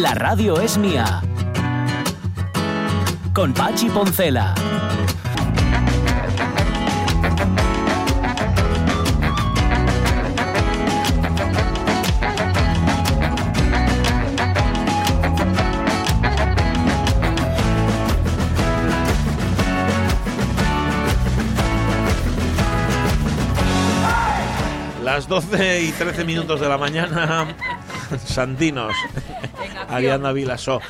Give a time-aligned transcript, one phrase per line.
[0.00, 1.22] La radio es mía.
[3.32, 4.54] Con Pachi Poncela.
[25.02, 27.46] Las 12 y 13 minutos de la mañana,
[28.26, 28.92] Santinos,
[29.88, 30.80] Ariana Vilasó.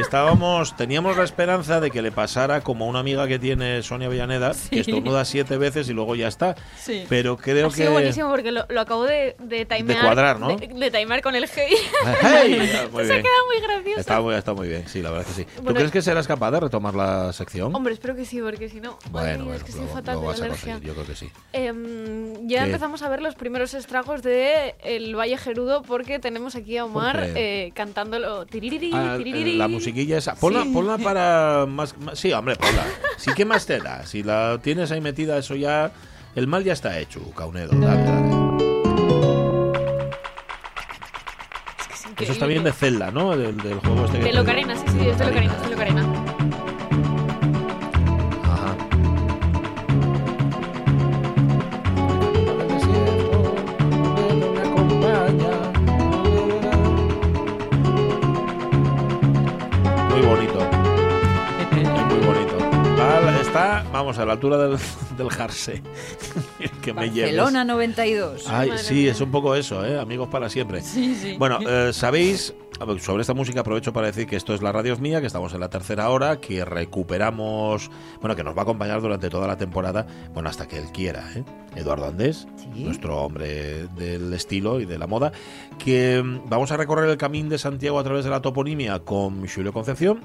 [0.00, 4.52] Estábamos, teníamos la esperanza de que le pasara como una amiga que tiene Sonia Villaneda,
[4.70, 6.54] que estornuda siete veces y luego ya está.
[6.78, 7.04] Sí.
[7.08, 7.76] Pero creo ha que.
[7.76, 10.00] sido buenísimo porque lo, lo acabo de, de timear.
[10.04, 10.56] cuadrar, ¿no?
[10.56, 11.74] De, de timear con el hey.
[12.22, 12.88] ¡Hey!
[12.92, 13.22] Muy Se ha bien.
[13.26, 14.00] quedado muy gracioso.
[14.00, 15.46] Está muy, está muy bien, sí, la verdad que sí.
[15.56, 17.74] ¿Tú crees que serás capaz de retomar la sección?
[17.74, 18.98] Hombre, espero que sí, porque si no.
[19.10, 20.72] bueno, bueno, es que estoy fatal lo de vas a alergia.
[20.74, 21.30] conseguir, yo creo que sí.
[21.52, 22.66] Em, ya ¿Qué?
[22.66, 27.22] empezamos a ver los primeros estragos de El Valle Gerudo porque tenemos aquí a Omar
[27.34, 28.46] eh, cantándolo.
[28.46, 29.56] tiririri, Ah, tiririri.
[29.56, 30.34] la musiquilla esa.
[30.34, 30.70] Ponla, Sí.
[30.72, 32.84] ponla para más, más- Sí, hombre, ponla.
[33.16, 34.04] Sí, ¿qué más te da?
[34.06, 35.90] Si la tienes ahí metida, eso ya.
[36.34, 37.70] El mal ya está hecho, Caunedo.
[37.72, 38.28] Dale, dale.
[42.20, 43.36] Eso está bien de Zelda, ¿no?
[43.36, 46.17] Del, del juego este De Locarena, sí, sí, es de Locarena, es de Locarena.
[63.98, 64.78] Vamos, a la altura del,
[65.18, 65.82] del Jarse.
[66.82, 67.36] que me lleves.
[67.36, 68.44] Barcelona 92.
[68.48, 69.12] Ay, Madre sí, mía.
[69.12, 69.98] es un poco eso, ¿eh?
[69.98, 70.80] Amigos para siempre.
[70.82, 71.36] Sí, sí.
[71.38, 72.54] Bueno, eh, sabéis,
[73.00, 75.52] sobre esta música aprovecho para decir que esto es la radio es mía, que estamos
[75.52, 79.56] en la tercera hora, que recuperamos, bueno, que nos va a acompañar durante toda la
[79.56, 81.44] temporada, bueno, hasta que él quiera, ¿eh?
[81.74, 82.84] Eduardo Andés, Sí.
[82.84, 85.32] nuestro hombre del estilo y de la moda,
[85.78, 89.46] que mm, vamos a recorrer el camino de Santiago a través de la toponimia con
[89.48, 90.20] Julio Concepción,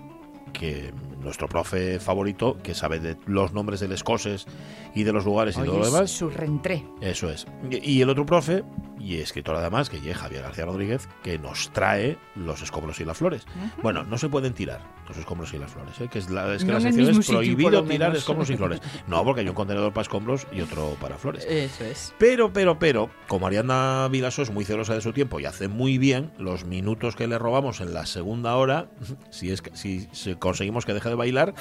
[0.51, 0.91] que
[1.23, 4.45] nuestro profe favorito, que sabe de los nombres de los coses
[4.94, 6.11] y de los lugares y todo lo demás.
[6.11, 6.85] su reentré.
[7.01, 7.47] Eso es.
[7.72, 8.63] Y y el otro profe,
[9.00, 13.17] y escritor además, que es Javier García Rodríguez, que nos trae los escombros y las
[13.17, 13.45] flores.
[13.83, 16.07] Bueno, no se pueden tirar los escombros y las flores, ¿eh?
[16.12, 18.81] que es la, es que No la sección es prohibido tirar escombros y flores.
[19.07, 21.45] No, porque hay un contenedor para escombros y otro para flores.
[21.47, 22.13] Eso es.
[22.17, 25.97] Pero, pero, pero, como Ariana Vilaso es muy celosa de su tiempo y hace muy
[25.97, 28.88] bien los minutos que le robamos en la segunda hora,
[29.29, 31.53] si es que, si, si conseguimos que deje de bailar,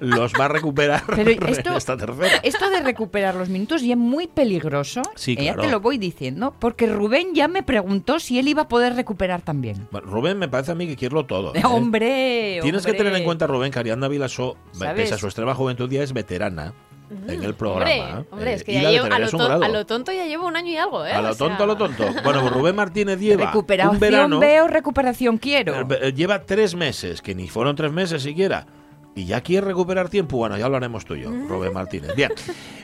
[0.00, 2.40] los va a recuperar Pero en esto- esta tercera.
[2.42, 5.02] Esto de recuperar los minutos ya es muy peligroso.
[5.14, 5.62] Sí, eh, Ya claro.
[5.62, 6.54] te lo voy diciendo.
[6.58, 9.86] Porque Rubén ya me preguntó si él iba a poder recuperar también.
[9.90, 11.52] Bueno, Rubén me parece a mí que quiere todo.
[11.54, 11.62] ¿eh?
[11.64, 14.94] Hombre, Tienes que tener en cuenta, Rubén, que Ariadna Vilasó, ¿Sabes?
[14.94, 16.74] pese a su extrema juventud, ya es veterana
[17.26, 17.90] en el programa.
[18.18, 19.64] Hombre, hombre, es que y ya la llevo, a, lo es un ton- grado.
[19.64, 21.12] a lo tonto ya llevo un año y algo, ¿eh?
[21.12, 22.04] A lo O sea, tonto, a lo tonto.
[22.22, 24.38] Bueno, pues Rubén Martínez lleva un Recuperación verano.
[24.38, 25.86] veo, recuperación quiero.
[25.90, 28.66] eh, Lleva tres meses, que ni fueron tres meses siquiera.
[29.18, 30.36] Y ya quiere recuperar tiempo.
[30.36, 32.14] Bueno, ya hablaremos tú y Rubén Martínez.
[32.14, 32.30] Bien,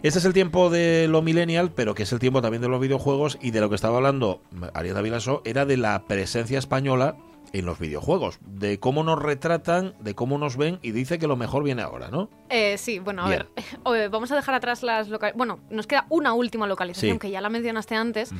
[0.03, 2.81] este es el tiempo de lo millennial, pero que es el tiempo también de los
[2.81, 3.39] videojuegos.
[3.41, 4.41] Y de lo que estaba hablando
[4.75, 7.17] Ariana Vilasó era de la presencia española
[7.55, 8.39] en los videojuegos.
[8.45, 10.79] De cómo nos retratan, de cómo nos ven.
[10.83, 12.29] Y dice que lo mejor viene ahora, ¿no?
[12.51, 13.47] Eh, sí, bueno, a Bien.
[13.87, 15.39] ver, eh, vamos a dejar atrás las localizaciones.
[15.39, 17.19] Bueno, nos queda una última localización Sí.
[17.21, 18.31] que ya la mencionaste antes,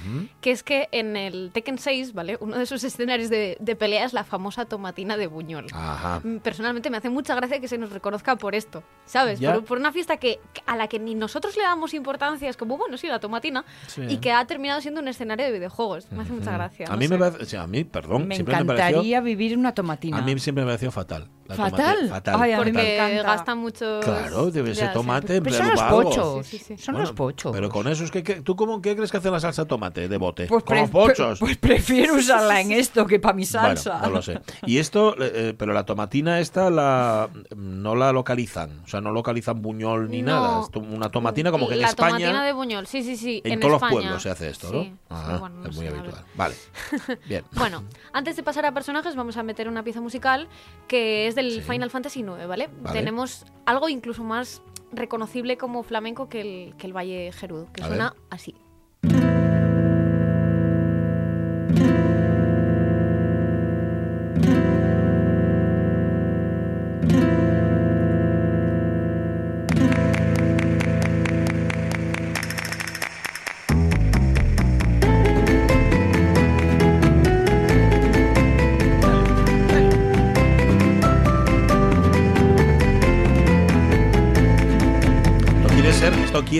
[0.41, 2.37] que es que en el Tekken 6, ¿vale?
[2.41, 5.67] Uno de sus escenarios de, de pelea es la famosa tomatina de Buñol.
[5.73, 6.21] Ajá.
[6.25, 9.41] Mm, Personalmente me hace mucha gracia que se nos reconozca por esto, ¿sabes?
[9.41, 12.77] Por, por una fiesta que a la que ni nosotros le damos importancia, es como,
[12.77, 14.03] bueno, sí, la tomatina, Sí.
[14.09, 16.11] y que ha terminado siendo un escenario de videojuegos.
[16.11, 16.87] Me hace mucha gracia.
[16.89, 18.75] A no mí me parece, o sea, a mí, perdón, me siempre me
[19.21, 20.19] vivir una tomatina.
[20.19, 21.29] a mí siempre me pareció fatal.
[21.47, 22.23] La ¿Fatal?
[22.39, 24.01] Ay, Porque gasta mucho.
[24.03, 26.47] Claro, debe ser tomate, Pero son los pochos.
[26.47, 26.79] Sí, sí, sí.
[26.83, 27.53] Son Bueno, los pochos.
[27.53, 29.69] Pero con eso es que, que- ¿tú cómo qué crees que hace la salsa de
[29.69, 30.47] tomate de bote?
[30.47, 31.39] Pues, Como pre- pochos.
[31.39, 33.91] pues prefiero usarla en esto que para mi salsa.
[33.93, 34.41] Bueno, no lo sé.
[34.67, 39.61] Y esto, eh, pero la tomatina esta la no la localizan, o sea, no localizan
[39.61, 40.33] Buñol ni No.
[40.33, 40.61] nada.
[40.63, 43.43] Es una tomatina como que en la España tomatina de Buñol, sí, sí, sí.
[43.45, 44.97] en, En, todos los pueblos se hace esto, ¿no?
[45.09, 46.25] Ajá, bueno, no es muy habitual.
[46.37, 46.55] Vale.
[47.29, 47.45] Bien.
[47.53, 50.49] Bueno, antes de pasar a personajes, vamos a meter una pieza musical
[50.89, 51.61] que es del Sí.
[51.61, 52.69] Final Fantasy IX, ¿vale?
[52.83, 52.99] Vale.
[52.99, 57.87] Tenemos algo incluso más reconocible como flamenco que el, que el Valle Gerudo, que A
[57.89, 58.21] suena ver.
[58.31, 58.55] así.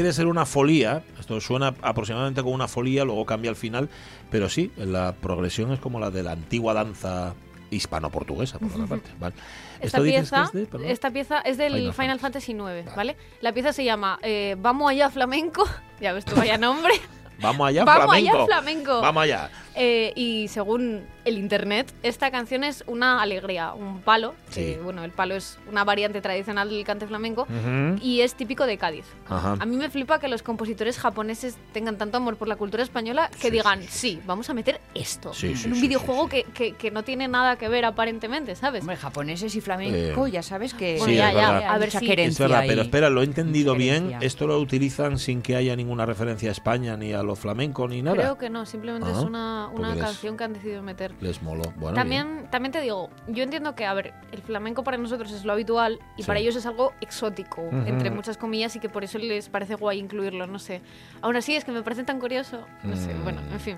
[0.05, 3.89] Quiere ser una folía, esto suena aproximadamente como una folía, luego cambia al final,
[4.31, 7.35] pero sí, la progresión es como la de la antigua danza
[7.71, 9.11] hispano-portuguesa, por otra parte.
[9.19, 9.35] ¿vale?
[9.81, 10.53] Esta ¿Esto dices que pieza, es
[10.83, 12.55] de- esta pieza es del Final Final, Fantasy.
[12.55, 13.17] Fantasy IX, ¿vale?
[13.41, 15.65] La pieza se llama eh, Vamos allá flamenco.
[16.01, 16.93] Ya ves tú, vaya nombre.
[17.41, 18.37] Vamos allá, Vamos flamenco.
[18.37, 19.01] allá flamenco.
[19.01, 19.51] Vamos allá.
[19.75, 24.35] Eh, y según el internet, esta canción es una alegría, un palo.
[24.53, 24.79] que, Sí.
[24.83, 27.99] bueno, el palo es una variante tradicional del cante flamenco Ujú.
[28.01, 29.05] y es típico de Cádiz.
[29.29, 29.57] Ajá.
[29.59, 33.31] A mí me flipa que los compositores japoneses tengan tanto amor por la cultura española
[33.41, 36.29] que Sí, digan, sí, sí, vamos a meter esto Sí, sí, en un sí, videojuego
[36.31, 36.45] sí, sí.
[36.53, 38.83] Que, que- que no tiene nada que ver aparentemente, ¿sabes?
[38.83, 41.71] Hombre, japoneses y flamenco, Eh, ya sabes que Bueno, Sí, ya, es ya, verdad.
[41.75, 44.15] a ver si- Es verdad, pero espera, lo he entendido bien.
[44.21, 48.03] Esto lo utilizan sin que haya ninguna referencia a España, ni a lo flamenco, ni
[48.03, 48.17] nada.
[48.17, 51.14] Creo que no, simplemente es Ah, una, una canción que han decidido meter.
[51.21, 51.63] Les moló.
[51.77, 51.95] Bueno, bien.
[51.95, 55.53] También, también te digo, yo entiendo que, a ver, el flamenco para nosotros es lo
[55.53, 56.27] habitual y Sí.
[56.27, 59.99] para ellos es algo exótico, entre muchas comillas, y que por eso les parece guay
[59.99, 60.83] incluirlo, no sé.
[61.23, 62.67] Aún así, es que me parece tan curioso.
[62.83, 63.23] No sé, Mm.
[63.23, 63.77] bueno, en fin.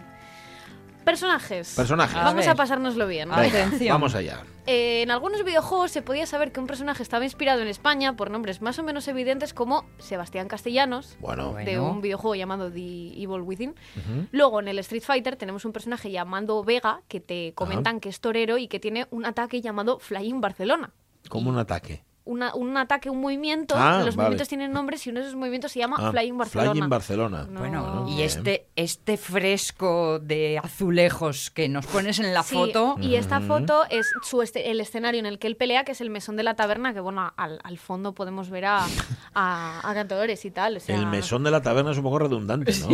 [1.06, 1.74] Personajes.
[1.76, 2.16] Personajes.
[2.16, 2.50] A Vamos ver.
[2.50, 3.30] a pasárnoslo bien.
[3.32, 3.94] Atención.
[3.94, 4.40] vamos allá.
[4.66, 8.28] Eh, en algunos videojuegos se podía saber que un personaje estaba inspirado en España por
[8.32, 11.70] nombres más o menos evidentes como Sebastián Castellanos, Bueno, Bueno.
[11.70, 13.70] de un videojuego llamado The Evil Within.
[13.70, 14.26] Ujú.
[14.32, 18.20] Luego en el Street Fighter tenemos un personaje llamado Vega que te comentan que es
[18.20, 20.92] torero y que tiene un ataque llamado Flying Barcelona.
[21.28, 22.04] como un ataque.
[22.26, 24.16] Una- un ataque, un movimiento, Ah, los vale.
[24.16, 26.70] movimientos tienen nombres y uno de esos movimientos se llama Ah, Flying Barcelona.
[26.72, 27.46] Flying Barcelona.
[27.48, 27.60] No.
[27.60, 28.26] Bueno, y bien.
[28.26, 32.96] este, este fresco de azulejos que nos pones en la Sí, foto.
[33.00, 36.00] Y esta foto es su este- el escenario en el que él pelea, que es
[36.00, 38.84] el mesón de la taberna, que bueno, al, al fondo podemos ver a,
[39.34, 40.76] a, a cantadores y tal.
[40.76, 42.88] o sea- El mesón de la taberna es un poco redundante, ¿no?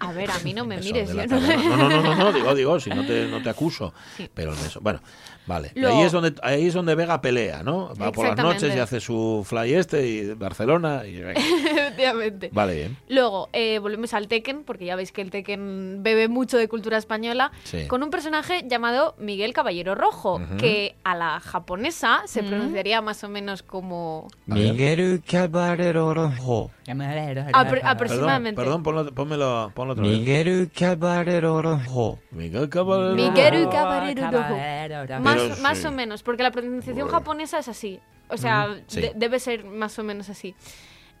[0.00, 1.12] A ver, a mí no me mires.
[1.12, 1.76] yo no-.
[1.76, 3.92] No, no, no, digo, digo, si no te, no te acuso.
[4.16, 4.30] Sí.
[4.32, 4.82] Pero el mesón.
[4.82, 5.00] Bueno,
[5.46, 5.72] vale.
[5.74, 7.92] Y Luego- ahí, es donde, ahí es donde Vega pelea, ¿no?
[8.00, 11.02] Va por las noches y hace su fly este y Barcelona.
[11.06, 11.18] Y.
[11.74, 12.50] Efectivamente.
[12.52, 12.96] Vale, bien.
[13.08, 16.98] Luego, eh, volvemos al Tekken, porque ya veis que el Tekken bebe mucho de cultura
[16.98, 17.86] española, Sí.
[17.86, 23.28] con un personaje llamado Miguel Caballero Rojo, que a la japonesa se pronunciaría más o
[23.28, 24.28] menos como...
[24.46, 26.70] Miguel Caballero Rojo.
[26.86, 28.60] Apro- aproximadamente.
[28.60, 30.18] perdón, ponlo, pónmelo, ponlo otra vez.
[30.18, 32.18] Miguel Caballero Rojo.
[32.30, 33.14] Miguel Caballero.
[33.14, 35.20] Miguel Caballero Rojo.
[35.20, 38.00] Más, más o menos, porque la pronunciación japonesa es así.
[38.28, 39.00] O sea, sí.
[39.02, 40.54] de- debe ser más o menos así.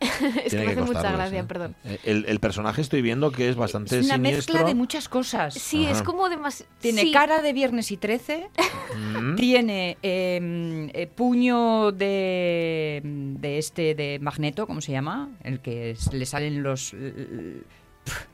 [0.00, 1.44] es que me hace mucha gracia, ¿eh?
[1.44, 1.76] perdón.
[1.84, 4.52] Eh, El, el personaje estoy viendo que es bastante Es una siniestro.
[4.54, 5.54] mezcla de muchas cosas.
[5.54, 5.92] Sí, Ajá.
[5.92, 6.70] es como demasiado...
[6.80, 8.48] Tiene cara de Viernes y 13,
[8.96, 9.34] Mm.
[9.36, 15.30] tiene eh, eh, puño de, de este de Magneto, ¿cómo se llama?
[15.42, 16.92] El que es- le salen los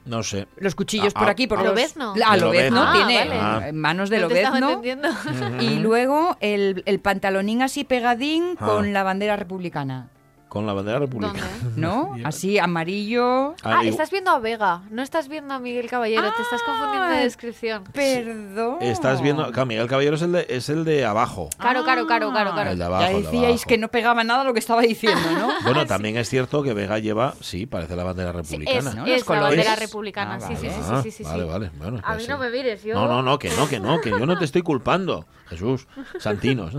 [0.04, 0.48] No sé.
[0.56, 1.46] los cuchillos Ah, por ah, aquí.
[1.46, 2.14] Por ¿A los, Lobezno?
[2.26, 2.92] A De Lobezno, Lobezno.
[3.06, 3.68] tiene Ah, vale.
[3.68, 4.82] eh, manos de No Lobezno.
[5.60, 8.66] Y luego el, el pantalonín así pegadín Ah.
[8.66, 10.08] con la bandera republicana.
[10.50, 11.46] Con la bandera republicana.
[11.62, 11.80] ¿Dónde?
[11.80, 12.16] ¿No?
[12.24, 13.54] Así, amarillo.
[13.62, 17.06] Ah, digo, estás viendo a Vega, no estás viendo a Miguel Caballero, te estás confundiendo
[17.08, 17.84] de Ah, descripción.
[17.92, 18.78] Perdón.
[18.80, 19.44] Estás viendo.
[19.52, 21.48] Claro, Miguel Caballero es el de, es el de abajo.
[21.56, 22.70] Claro, claro, claro, claro, claro.
[22.72, 23.02] El de abajo.
[23.04, 23.68] ya de decíais abajo.
[23.68, 25.48] que no pegaba nada lo que estaba diciendo, ¿no?
[25.62, 28.90] Bueno, también es cierto que Vega lleva, sí, parece la bandera Sí, republicana.
[28.90, 29.06] es, ¿no?
[29.06, 30.72] es la bandera republicana, Ah, sí, sí, vale.
[30.82, 31.30] sí, Ah, sí, sí, sí.
[31.30, 31.70] Vale, vale.
[31.78, 32.28] Bueno, A pues mí sí.
[32.28, 32.94] no me mires, yo...
[32.94, 35.26] No, no, no, que no, que no, que yo no te estoy culpando.
[35.48, 35.86] Jesús,
[36.18, 36.74] Santinos.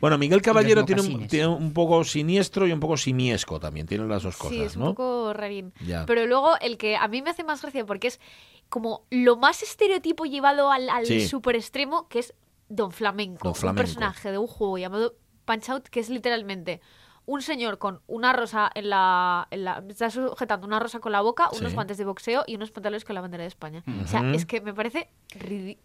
[0.00, 3.86] Bueno, Miguel Caballero tiene un, tiene un poco siniestro y un poco simiesco también.
[3.86, 4.88] Tiene las dos cosas, Sí, es un ¿no?
[4.94, 5.72] poco rarín.
[5.86, 6.04] Ya.
[6.06, 8.20] Pero luego el que a mí me hace más gracia porque es
[8.68, 11.26] como lo más estereotipo llevado al, al Sí.
[11.28, 12.34] super extremo, que es
[12.68, 13.80] Don Flamenco, Don Flamenco.
[13.82, 16.80] un personaje de un juego llamado Punch Out, que es literalmente
[17.26, 21.20] un señor con una rosa en la, en la- está sujetando una rosa con la
[21.22, 21.74] boca, unos Sí.
[21.74, 23.82] guantes de boxeo y unos pantalones con la bandera de España.
[24.04, 25.08] O sea, es que me parece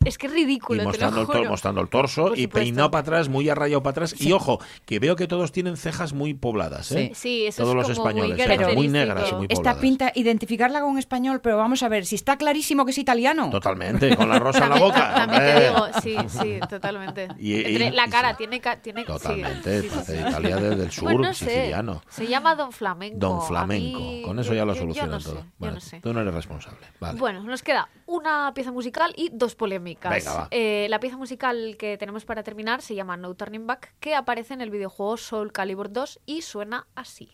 [0.05, 3.01] es que es y ridículo, te mostrando lo el, mostrando el torso y peinado para
[3.01, 4.15] atrás, muy arrayado para atrás.
[4.19, 7.11] Y ojo, que veo que todos tienen cejas muy pobladas, ¿eh?
[7.15, 9.67] Sí, eso Todos es los como muy españoles, cejas muy negras y muy pobladas.
[9.73, 12.97] Esta pinta, identificarla con un español, pero vamos a ver, si está clarísimo que es
[12.97, 13.49] italiano.
[13.49, 15.13] Totalmente, con la rosa en la boca.
[15.15, 17.27] También te digo, sí, sí, totalmente.
[17.39, 20.13] Y- y- Entre- la y- cara tiene, ca- tiene sí, Totalmente, sí, sí, sí.
[20.13, 21.45] Italia del, del sur, Bueno, no sé.
[21.45, 22.01] siciliano.
[22.09, 23.17] Se llama Don Flamenco.
[23.19, 25.35] Don Flamenco, mí- con eso yo- ya lo solucionan no todo.
[25.35, 25.99] yo Vale, no sé.
[26.01, 26.85] Tú no eres responsable.
[26.99, 27.19] Vale.
[27.19, 30.11] Bueno, nos queda una pieza musical y dos polémicas.
[30.11, 30.47] Venga, va.
[30.51, 34.53] Eh, la pieza musical que tenemos para terminar se llama No Turning Back, que aparece
[34.53, 37.31] en el videojuego Soul Calibur 2 y suena así.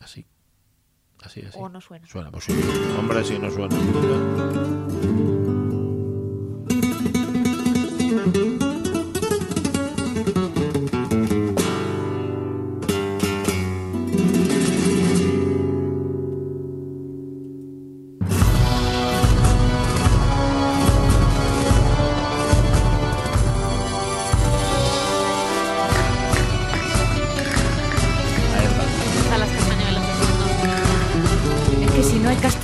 [0.00, 0.26] Así.
[1.22, 1.58] Así, así.
[1.60, 2.06] ¿O no suena?
[2.06, 2.52] Suena, pues sí.
[2.98, 3.76] Hombre, sí, no suena.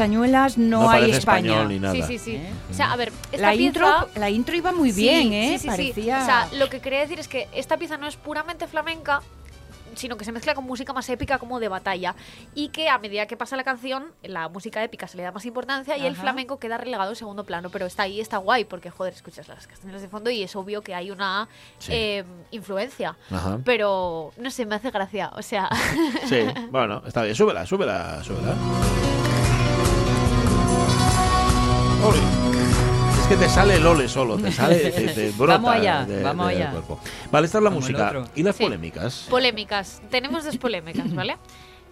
[0.03, 1.49] Castañuelas, no, No hay España.
[1.53, 1.95] español ni nada.
[1.95, 2.35] Sí, sí, sí.
[2.37, 2.51] ¿Eh?
[2.71, 3.63] O sea, a ver, esta La pieza...
[3.65, 5.49] intro, la intro iba muy bien, ¿eh?
[5.53, 5.69] sí, sí, sí.
[5.69, 6.23] Parecía...
[6.23, 9.23] O sea, lo que quería decir es que esta pieza no es puramente flamenca,
[9.95, 12.15] sino que se mezcla con música más épica como de batalla
[12.55, 15.45] y que a medida que pasa la canción la música épica se le da más
[15.45, 18.89] importancia y el flamenco queda relegado en segundo plano pero está ahí está guay porque
[18.91, 21.47] joder escuchas las castañuelas de fondo y es obvio que hay una
[21.79, 21.93] Sí.
[21.93, 23.59] eh, influencia Ajá.
[23.67, 25.69] pero no sé me hace gracia o sea
[26.27, 26.39] Sí,
[26.71, 27.35] bueno, está bien.
[27.35, 28.55] Súbela, súbela, súbela.
[32.05, 32.19] Ole.
[33.21, 36.23] Es que te sale el ole solo, te sale, te, te brota Vamos allá, de-
[36.23, 36.71] vamos del allá.
[36.73, 36.99] cuerpo.
[37.31, 38.25] Vale, esta es la Como música.
[38.35, 38.65] ¿Y las Sí.
[38.65, 39.27] polémicas?
[39.31, 41.37] polémicas tenemos dos polémicas vale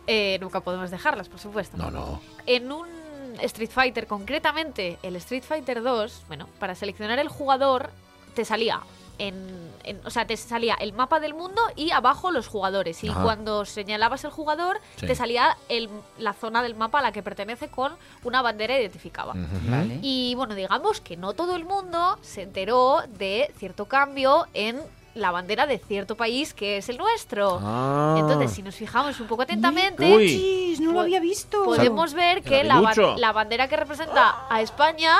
[0.06, 2.20] Eh, nunca podemos dejarlas por supuesto No, no.
[2.46, 2.86] en un
[3.42, 7.90] Street Fighter, concretamente el Street Fighter 2, bueno, para seleccionar el jugador
[8.34, 8.80] te salía
[9.18, 13.02] en, en- o sea, te salía el mapa del mundo y abajo los jugadores.
[13.04, 13.22] Y Ajá.
[13.22, 15.06] cuando señalabas el jugador, Sí.
[15.06, 17.92] te salía el- la zona del mapa a la que pertenece con
[18.24, 19.32] una bandera identificada.
[19.34, 19.98] Vale.
[20.02, 24.80] Y bueno, digamos que no todo el mundo se enteró de cierto cambio en
[25.14, 27.58] la bandera de cierto país que es el nuestro.
[27.60, 28.14] Ah.
[28.18, 30.28] Entonces, si nos fijamos un poco atentamente, Uy.
[30.28, 31.64] Chis, no lo Po- había visto.
[31.64, 35.16] podemos ver que la bandera que representa a España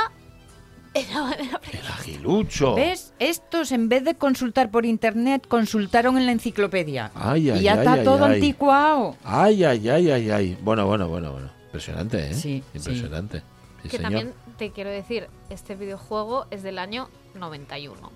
[0.94, 2.74] bandera El agilucho.
[2.74, 3.12] ¿Ves?
[3.18, 7.10] Estos, en vez de consultar por internet, consultaron en la enciclopedia.
[7.14, 8.34] Ay, ay, y ya ay, está ay, todo ay.
[8.34, 9.16] anticuado.
[9.24, 10.58] Ay, ay, ay, ay, ay.
[10.62, 11.50] Bueno, bueno, bueno, bueno.
[11.66, 12.34] Impresionante, ¿eh?
[12.34, 13.42] Sí, Impresionante.
[13.82, 14.02] Sí, que señor.
[14.02, 18.10] también te quiero decir, este videojuego es del año 91.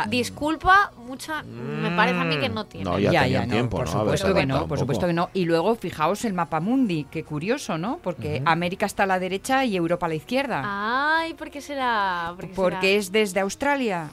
[0.00, 2.84] Ah, Disculpa, mucha me parece a mí que no tiene.
[2.90, 3.92] No, ya tenían no, tiempo, por ¿no?
[3.92, 4.68] A ver, supuesto que no, tampoco.
[4.68, 5.30] por supuesto que no.
[5.34, 7.98] Y luego fijaos el mapa mundi, qué curioso, ¿no?
[8.02, 10.62] Porque América está a la derecha y Europa a la izquierda.
[10.64, 12.32] Ay, ¿por qué será?
[12.36, 12.98] ¿Por qué porque será?
[12.98, 14.10] es desde Australia.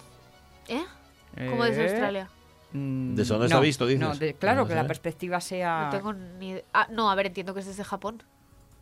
[0.67, 0.83] ¿Eh?
[1.49, 2.29] ¿Cómo desde Eh, Australia?
[2.73, 4.01] Mm, ¿Desde dónde no, está visto, dices?
[4.01, 4.75] No, de- claro, No que sé.
[4.81, 5.83] la perspectiva sea...
[5.85, 6.63] No tengo ni idea.
[6.73, 8.23] Ah, no, a ver, entiendo que es desde Japón.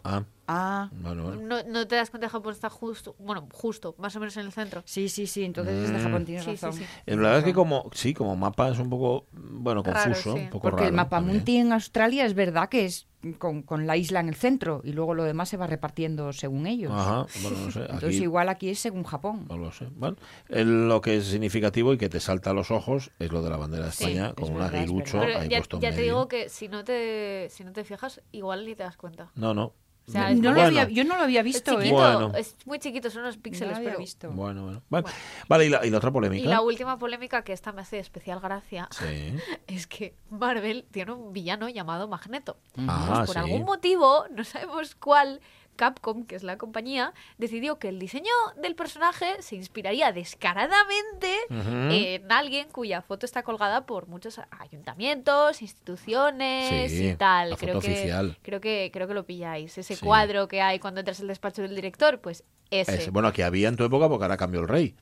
[0.03, 1.41] Ah, Ah, bueno, bueno.
[1.41, 4.45] No, no te das cuenta que Japón está justo, bueno, justo, más o menos en
[4.45, 4.83] el centro.
[4.85, 6.03] sí, sí, sí, entonces desde Mm.
[6.03, 6.79] Japón tienes Sí, sí, razón.
[6.79, 6.85] sí.
[7.05, 10.39] La verdad es que como, sí, como mapa es un poco, bueno, Raro, confuso, sí.
[10.43, 13.07] un poco Porque el raro mapa mundi en Australia es verdad que es
[13.39, 16.67] con, con la isla en el centro y luego lo demás se va repartiendo según
[16.67, 16.91] ellos.
[16.93, 17.79] Ajá, bueno, no sé.
[17.89, 19.45] Entonces igual aquí es según Japón.
[19.47, 19.87] no lo sé.
[19.95, 20.17] Bueno,
[20.49, 23.49] el- lo que es significativo y que te salta a los ojos es lo de
[23.49, 25.19] la bandera de Sí, España es con un es aguilucho.
[25.21, 28.65] Pero ahí ya, ya te digo que si no te, si no te fijas, igual
[28.65, 29.31] ni te das cuenta.
[29.35, 29.73] No, no.
[30.05, 31.83] O sea, No, es No lo bueno, había- yo no lo había Es visto, ¿eh?
[31.85, 32.31] chiquito, Bueno.
[32.37, 33.99] es muy chiquito, son unos No píxeles, había pero...
[33.99, 34.31] visto.
[34.31, 35.07] Bueno, bueno.
[35.47, 36.49] Vale, ¿y la, y la otra Y polémica?
[36.49, 39.33] la última polémica, que esta me hace especial gracia, Sí.
[39.67, 42.57] es que Marvel tiene un villano llamado Magneto.
[42.77, 43.39] Ah, Pues por sí.
[43.39, 45.39] algún motivo, no sabemos cuál,
[45.75, 52.31] Capcom, que es la compañía, decidió que el diseño del personaje se inspiraría descaradamente en
[52.31, 57.51] alguien cuya foto está colgada por muchos ayuntamientos, instituciones Sí, y tal.
[57.51, 58.37] la creo foto que, oficial.
[58.41, 59.77] Creo que creo que lo pilláis.
[59.77, 60.05] Ese Sí.
[60.05, 62.95] cuadro que hay cuando entras al despacho del director, pues ese.
[62.95, 63.11] Ese.
[63.11, 64.95] Bueno, que había en tu época porque ahora cambió el rey.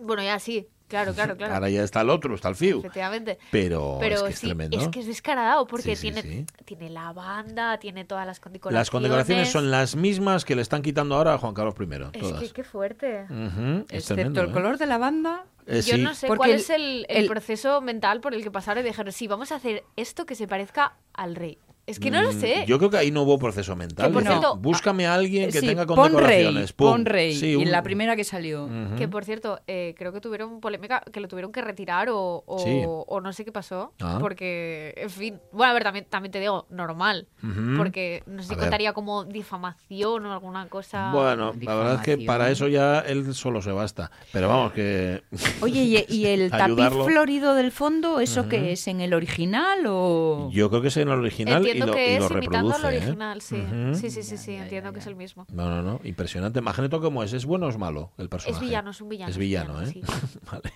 [0.00, 1.54] Bueno, ya sí, claro, claro, claro.
[1.54, 2.78] Ahora ya está el otro, está el FIU.
[2.80, 3.38] Efectivamente.
[3.50, 4.78] Pero, Pero es que es sí, tremendo.
[4.80, 6.46] es que es descaradado porque Sí, sí, tiene, sí.
[6.64, 8.80] tiene la banda, tiene todas las condecoraciones.
[8.80, 11.84] Las condecoraciones son las mismas que le están quitando ahora a Juan Carlos I.
[12.12, 12.40] Es Todas.
[12.42, 13.24] que qué fuerte.
[13.24, 14.52] Ujú, es Excepto tremendo, el ¿eh?
[14.52, 15.44] color de la banda.
[15.66, 16.02] Eh, Yo sí.
[16.02, 18.84] no sé Porque cuál el- es el, el el- proceso mental por el que pasaron
[18.84, 21.58] y dijeron, sí, vamos a hacer esto que se parezca al rey.
[21.86, 22.64] Es que no lo Mm, sé.
[22.66, 24.06] Yo creo que ahí no hubo proceso mental.
[24.06, 26.72] Que, por cierto, Búscame a alguien que Sí, tenga pon rey, condecoraciones.
[26.72, 27.34] Pon rey.
[27.34, 28.70] Sí, y la primera que salió.
[28.96, 32.58] Que por cierto, eh, creo que tuvieron polémica, que lo tuvieron que retirar o, o,
[32.58, 32.80] Sí.
[32.86, 33.92] o no sé qué pasó.
[34.00, 34.16] Ah.
[34.18, 37.28] Porque, en fin, bueno, a ver, también, también te digo, normal.
[37.76, 38.64] Porque no sé si A ver.
[38.64, 41.10] contaría como difamación o alguna cosa.
[41.12, 44.10] Bueno, la verdad es que para eso ya él solo se basta.
[44.32, 45.22] Pero vamos, que.
[45.60, 47.04] Oye, ¿y, y el tapiz Ayudarlo.
[47.06, 48.86] florido del fondo, eso qué es?
[48.88, 50.50] ¿En el original o...?
[50.52, 52.70] Yo creo que es en el original y Entiendo lo, que y es lo imitando
[52.72, 52.86] reproduce.
[52.86, 52.96] al ¿eh?
[52.98, 53.56] original, sí.
[53.56, 53.94] Ujú.
[53.94, 55.46] Sí, sí, sí, sí, entiendo que es el mismo.
[55.52, 56.00] No, no, no.
[56.04, 56.60] Impresionante.
[56.60, 57.32] Magneto, ¿cómo es?
[57.32, 58.64] ¿Es bueno o es malo el personaje?
[58.64, 59.92] villano, es un villano, Es es villano, villano, ¿eh?
[59.92, 60.38] sí.
[60.50, 60.72] vale.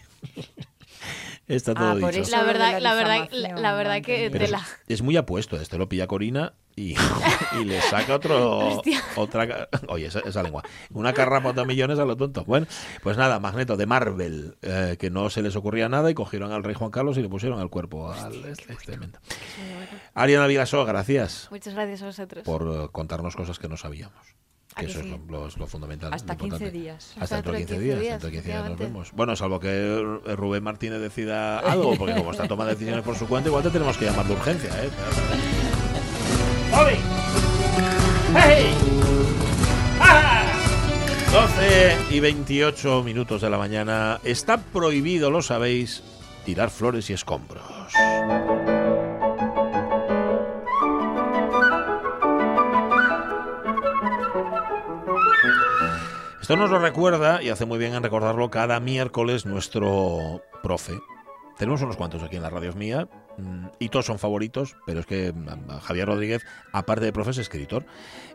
[1.48, 2.22] Está todo Ah, por dicho.
[2.22, 2.30] eso.
[2.36, 4.62] La verdad, la la verdad, la, verdad que de es, la...
[4.86, 5.56] es muy apuesto.
[5.60, 6.94] Este lo pilla Corina y,
[7.60, 9.00] y le saca otro Hostia.
[9.16, 12.68] otra oye esa, esa lengua una carrapata millones a lo tonto bueno
[13.02, 16.62] pues nada Magneto de Marvel eh, que no se les ocurría nada y cogieron al
[16.62, 19.18] rey Juan Carlos y le pusieron al cuerpo al este, tremendo
[20.14, 22.44] Ariana Vilasó gracias Muchas gracias a vosotros.
[22.44, 25.06] por eh, contarnos cosas que no sabíamos ¿A que que eso sí?
[25.06, 26.64] es lo, lo- es lo fundamental Hasta lo importante.
[26.72, 27.14] 15 días.
[27.20, 29.58] hasta dentro de 15 15 días, días, dentro de 15 días nos vemos bueno salvo
[29.60, 29.68] que
[30.26, 33.70] eh, Rubén Martínez decida algo porque como está tomando decisiones por su cuenta igual te
[33.70, 34.90] tenemos que llamar de urgencia ¿eh?
[38.36, 38.74] ¡Hey!
[40.00, 40.44] ¡Ah!
[41.32, 44.18] 12 y 28 minutos de la mañana.
[44.24, 46.02] Está prohibido, lo sabéis,
[46.44, 47.62] tirar flores y escombros.
[56.48, 60.98] Esto nos lo recuerda, y hace muy bien en recordarlo, cada miércoles nuestro profe.
[61.58, 65.04] Tenemos unos cuantos aquí en la radios mía, mm, y todos son favoritos, pero es
[65.04, 67.84] que mm, Javier Rodríguez, aparte de profe, es escritor.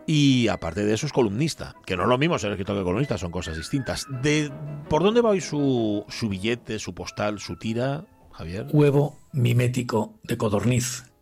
[0.05, 3.17] Y aparte de eso es columnista, que no es lo mismo ser escritor que columnista,
[3.17, 4.05] son cosas distintas.
[4.22, 4.51] De,
[4.89, 8.67] ¿Por dónde va hoy su, su billete, su postal, su tira, Javier?
[8.72, 11.12] Huevo mimético de codorniz.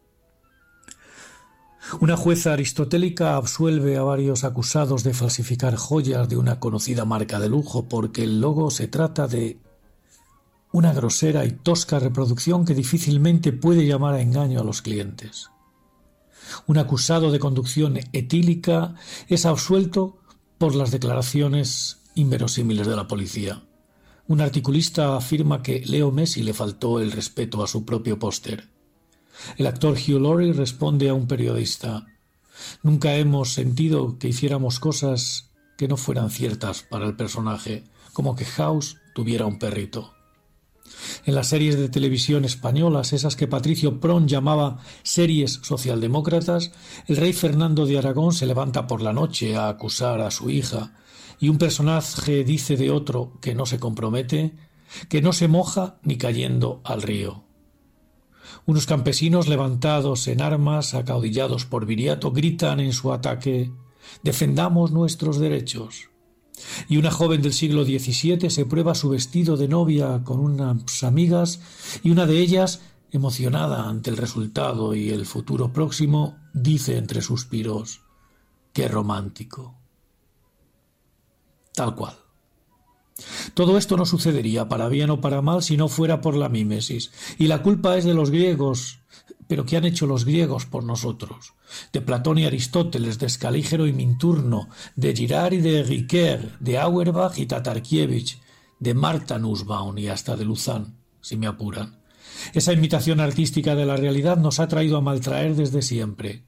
[2.00, 7.50] Una jueza aristotélica absuelve a varios acusados de falsificar joyas de una conocida marca de
[7.50, 9.58] lujo porque el logo se trata de
[10.72, 15.50] una grosera y tosca reproducción que difícilmente puede llamar a engaño a los clientes.
[16.68, 18.96] Un acusado de conducción etílica
[19.28, 20.18] es absuelto
[20.58, 23.64] por las declaraciones inverosímiles de la policía.
[24.28, 28.70] Un articulista afirma que Leo Messi le faltó el respeto a su propio póster.
[29.58, 32.06] El actor Hugh Laurie responde a un periodista
[32.84, 37.84] Nunca hemos sentido que hiciéramos cosas que no fueran ciertas para el personaje,
[38.14, 40.14] como que House tuviera un perrito.
[41.26, 46.72] En las series de televisión españolas, esas que Patricio Pron llamaba series socialdemócratas,
[47.08, 50.94] el rey Fernando de Aragón se levanta por la noche a acusar a su hija,
[51.40, 54.54] y un personaje dice de otro que no se compromete,
[55.10, 57.44] que no se moja ni cayendo al río.
[58.72, 63.70] Unos campesinos levantados en armas, acaudillados por Viriato, gritan en su ataque
[64.24, 66.10] Defendamos nuestros derechos.
[66.88, 71.60] Y una joven del siglo XVII se prueba su vestido de novia con unas amigas
[72.02, 72.82] y una de ellas,
[73.12, 78.04] emocionada ante el resultado y el futuro próximo, dice entre suspiros
[78.72, 79.76] Qué romántico.
[81.74, 82.21] Tal cual.
[83.54, 87.12] Todo esto no sucedería para bien o para mal si no fuera por la mímesis,
[87.38, 89.00] y la culpa es de los griegos.
[89.48, 91.54] Pero ¿qué han hecho los griegos por nosotros?
[91.92, 97.38] De Platón y Aristóteles, de Escalígero y Minturno, de Girard y de Riquer, de Auerbach
[97.38, 98.40] y Tatarkiewicz,
[98.80, 102.00] de Marta Nussbaum y hasta de Luzán, si me apuran.
[102.54, 106.44] Esa imitación artística de la realidad nos ha traído a maltraer desde siempre.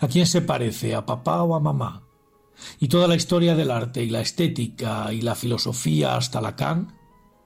[0.00, 0.94] ¿A quién se parece?
[0.94, 2.07] ¿A papá o a mamá?
[2.80, 6.96] Y toda la historia del arte y la estética y la filosofía hasta Lacan,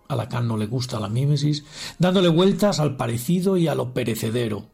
[0.09, 1.65] a Lacan no le gusta la mímesis,
[1.99, 4.71] dándole vueltas al parecido y a lo perecedero,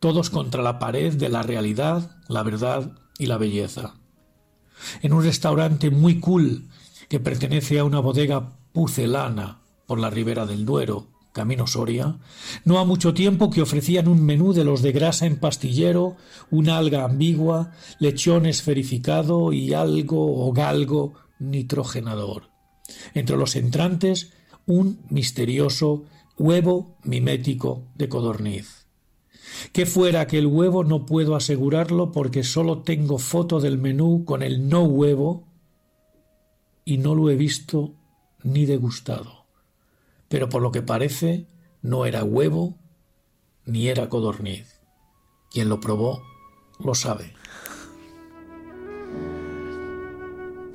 [0.00, 3.94] todos contra la pared de la realidad, la verdad y la belleza.
[5.02, 6.68] En un restaurante muy cool
[7.08, 12.16] que pertenece a una bodega pucelana por la ribera del Duero, camino Soria,
[12.64, 16.16] no ha mucho tiempo que ofrecían un menú de los de grasa en pastillero,
[16.50, 22.44] una alga ambigua, lechón esferificado y algo o galgo nitrogenador.
[23.12, 24.32] Entre los entrantes,
[24.64, 26.06] un misterioso
[26.38, 28.86] huevo mimético de codorniz.
[29.74, 34.42] Que fuera que el huevo no puedo asegurarlo porque solo tengo foto del menú con
[34.42, 35.46] el no huevo
[36.86, 37.94] y no lo he visto
[38.42, 39.45] ni degustado
[40.28, 41.46] pero por lo que parece
[41.82, 42.78] no era huevo
[43.64, 44.80] ni era codorniz.
[45.50, 46.22] Quien lo probó
[46.78, 47.32] lo sabe.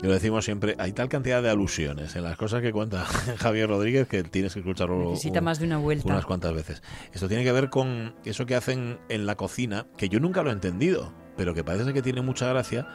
[0.01, 3.05] Lo decimos siempre, hay tal cantidad de alusiones en las cosas que cuenta
[3.37, 6.07] Javier Rodríguez que tienes que escucharlo Necesita un- más de una vuelta.
[6.11, 6.81] unas cuantas veces.
[7.13, 10.49] Esto tiene que ver con eso que hacen en la cocina, que yo nunca lo
[10.49, 12.87] he entendido, pero que parece que tiene mucha gracia,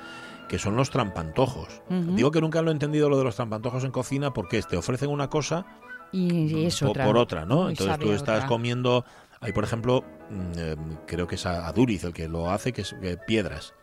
[0.49, 1.81] que son los trampantojos.
[1.88, 5.11] Digo que nunca lo he entendido lo de los trampantojos en cocina porque te ofrecen
[5.11, 5.64] una cosa
[6.17, 7.05] Y, es otra.
[7.05, 7.69] por otra, ¿no?
[7.69, 8.49] Entonces tú estás otra.
[8.49, 9.05] comiendo,
[9.41, 10.77] hay por ejemplo, mm, eh,
[11.07, 12.95] creo que es a- Aduriz el que lo hace, que es
[13.27, 13.75] piedras.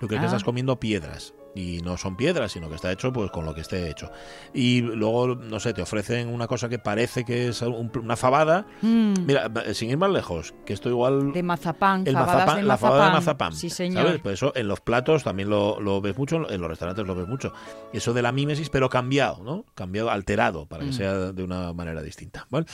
[0.00, 0.28] Tú crees que Ah.
[0.28, 3.62] estás comiendo piedras y no son piedras, sino que está hecho pues con lo que
[3.62, 4.10] esté hecho.
[4.54, 8.66] Y luego, no sé, te ofrecen una cosa que parece que es un- una fabada.
[8.82, 12.62] Mm, Mira, eh, sin ir más lejos, que esto igual de mazapán, el mazapán, de
[12.62, 12.90] la mazapán.
[12.90, 13.52] fabada de mazapán.
[13.54, 14.04] Sí, señor.
[14.06, 14.20] ¿Sabes?
[14.22, 17.26] Pues eso en los platos también lo, lo ves mucho, en los restaurantes lo ves
[17.26, 17.52] mucho.
[17.92, 19.64] Eso de la mímesis, pero cambiado, ¿no?
[19.74, 20.94] Cambiado, alterado, para que Mm.
[20.94, 22.46] sea de una manera distinta.
[22.50, 22.66] ¿vale?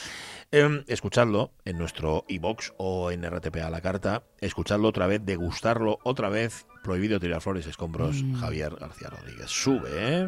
[0.51, 4.23] Em, escuchadlo en nuestro iBox o en RTP a la carta.
[4.39, 6.65] Escuchadlo otra vez, degustarlo otra vez.
[6.85, 8.21] Prohibido tirar flores y escombros.
[8.21, 8.35] Mm.
[8.35, 9.49] Javier García Rodríguez.
[9.49, 10.27] Sube, ¿eh?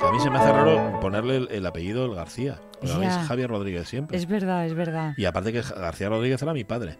[0.00, 2.60] A mí se me hace raro ponerle el, el apellido el García.
[2.80, 4.16] Pero es Javier Rodríguez siempre.
[4.16, 5.14] Es verdad, es verdad.
[5.16, 6.98] Y aparte que García Rodríguez era mi padre.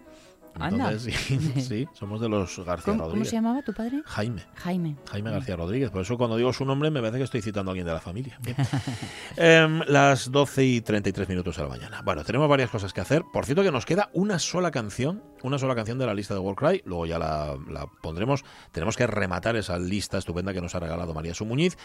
[0.59, 0.91] Anda.
[0.91, 3.29] Entonces, sí, sí, somos de los García ¿Cómo, cómo Rodríguez.
[3.29, 4.01] se llamaba tu padre?
[4.05, 4.43] Jaime.
[4.55, 4.95] Jaime.
[5.09, 5.89] Jaime García Rodríguez.
[5.89, 7.99] Por eso cuando digo su nombre me parece que estoy citando a alguien de la
[8.01, 8.37] familia.
[8.41, 8.55] Bien.
[9.35, 12.01] Em, las 12 y 33 minutos de la mañana.
[12.03, 13.23] Bueno, tenemos varias cosas que hacer.
[13.31, 16.39] Por cierto que nos queda una sola canción una sola canción de la lista de
[16.39, 18.43] Warcry, luego ya la, la pondremos.
[18.71, 21.77] Tenemos que rematar esa lista estupenda que nos ha regalado María Sumuñiz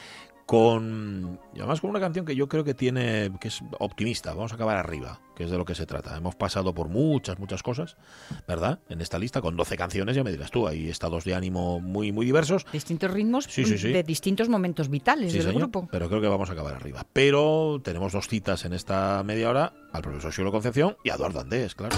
[0.47, 4.33] con además con una canción que yo creo que tiene que es optimista.
[4.33, 6.17] Vamos a acabar arriba, que es de lo que se trata.
[6.17, 7.97] Hemos pasado por muchas muchas cosas,
[8.47, 8.81] ¿verdad?
[8.89, 12.13] En esta lista con 12 canciones, ya me dirás tú, hay estados de ánimo muy
[12.13, 12.65] muy diversos.
[12.73, 13.89] Distintos ritmos Sí, sí, sí.
[13.93, 15.87] de distintos momentos vitales del señor, grupo.
[15.93, 17.05] pero creo que vamos a acabar arriba.
[17.13, 21.41] Pero tenemos dos citas en esta media hora al profesor Xulo Concepción y a Eduardo
[21.41, 21.97] Andés, claro.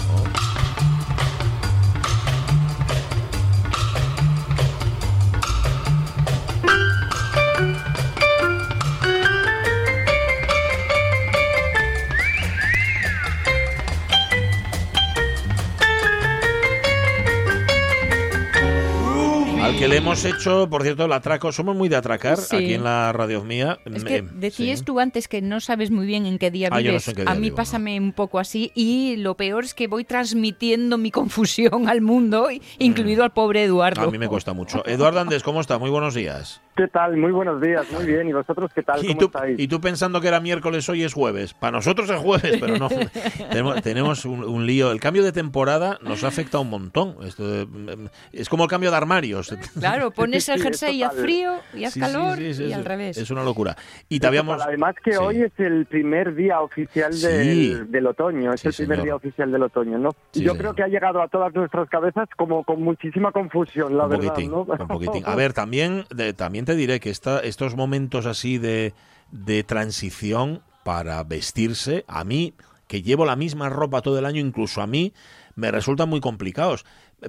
[20.01, 21.51] Hemos hecho, por cierto, el atraco.
[21.51, 22.55] Somos muy de atracar Sí.
[22.55, 23.77] aquí en la radio mía.
[23.85, 24.85] Es que Me- decías sí.
[24.85, 27.03] tú antes que no sabes muy bien en qué día Ah, yo no vives.
[27.03, 29.73] sé en qué día a mí vivo, pásame un poco así y lo peor es
[29.73, 34.01] que voy transmitiendo mi confusión al mundo, i- incluido al pobre Eduardo.
[34.01, 34.07] Mm.
[34.07, 34.83] A mí me cuesta mucho.
[34.87, 35.77] Eduardo Andés, ¿cómo está?
[35.77, 36.61] Muy buenos días.
[36.81, 37.15] ¿Qué tal?
[37.15, 38.27] Muy buenos días, muy bien.
[38.27, 38.99] ¿Y vosotros qué tal?
[39.05, 39.59] Y ¿Cómo tú, estáis?
[39.59, 41.53] y tú pensando que era miércoles, hoy es jueves.
[41.53, 42.89] Para nosotros es jueves, pero no.
[43.51, 44.91] tenemos tenemos un, un lío.
[44.91, 47.17] El cambio de temporada nos ha afectado un montón.
[47.23, 49.55] Esto de- es como el cambio de armarios.
[49.79, 52.63] Claro, pones el sí, jersey y haz frío y haz Sí, sí, calor sí, sí,
[52.63, 53.17] y es- al revés.
[53.19, 53.77] Es una locura.
[54.09, 54.59] Y te habíamos.
[54.59, 55.17] Además que Sí.
[55.17, 57.27] hoy es el primer día oficial Sí.
[57.27, 59.05] del, del otoño, es Sí, el primer señor.
[59.05, 60.09] día oficial del otoño, ¿no?
[60.31, 60.57] Sí, Yo señor.
[60.57, 64.29] creo que ha llegado a todas nuestras cabezas como con muchísima confusión, la un verdad,
[64.29, 64.61] poquitín, ¿no?
[64.63, 65.23] un poquitín.
[65.27, 68.93] A ver, también, de- también te diré que esta, estos momentos así de,
[69.31, 72.53] de transición para vestirse, a mí,
[72.87, 75.13] que llevo la misma ropa todo el año, incluso a mí,
[75.55, 76.85] me resultan muy complicados.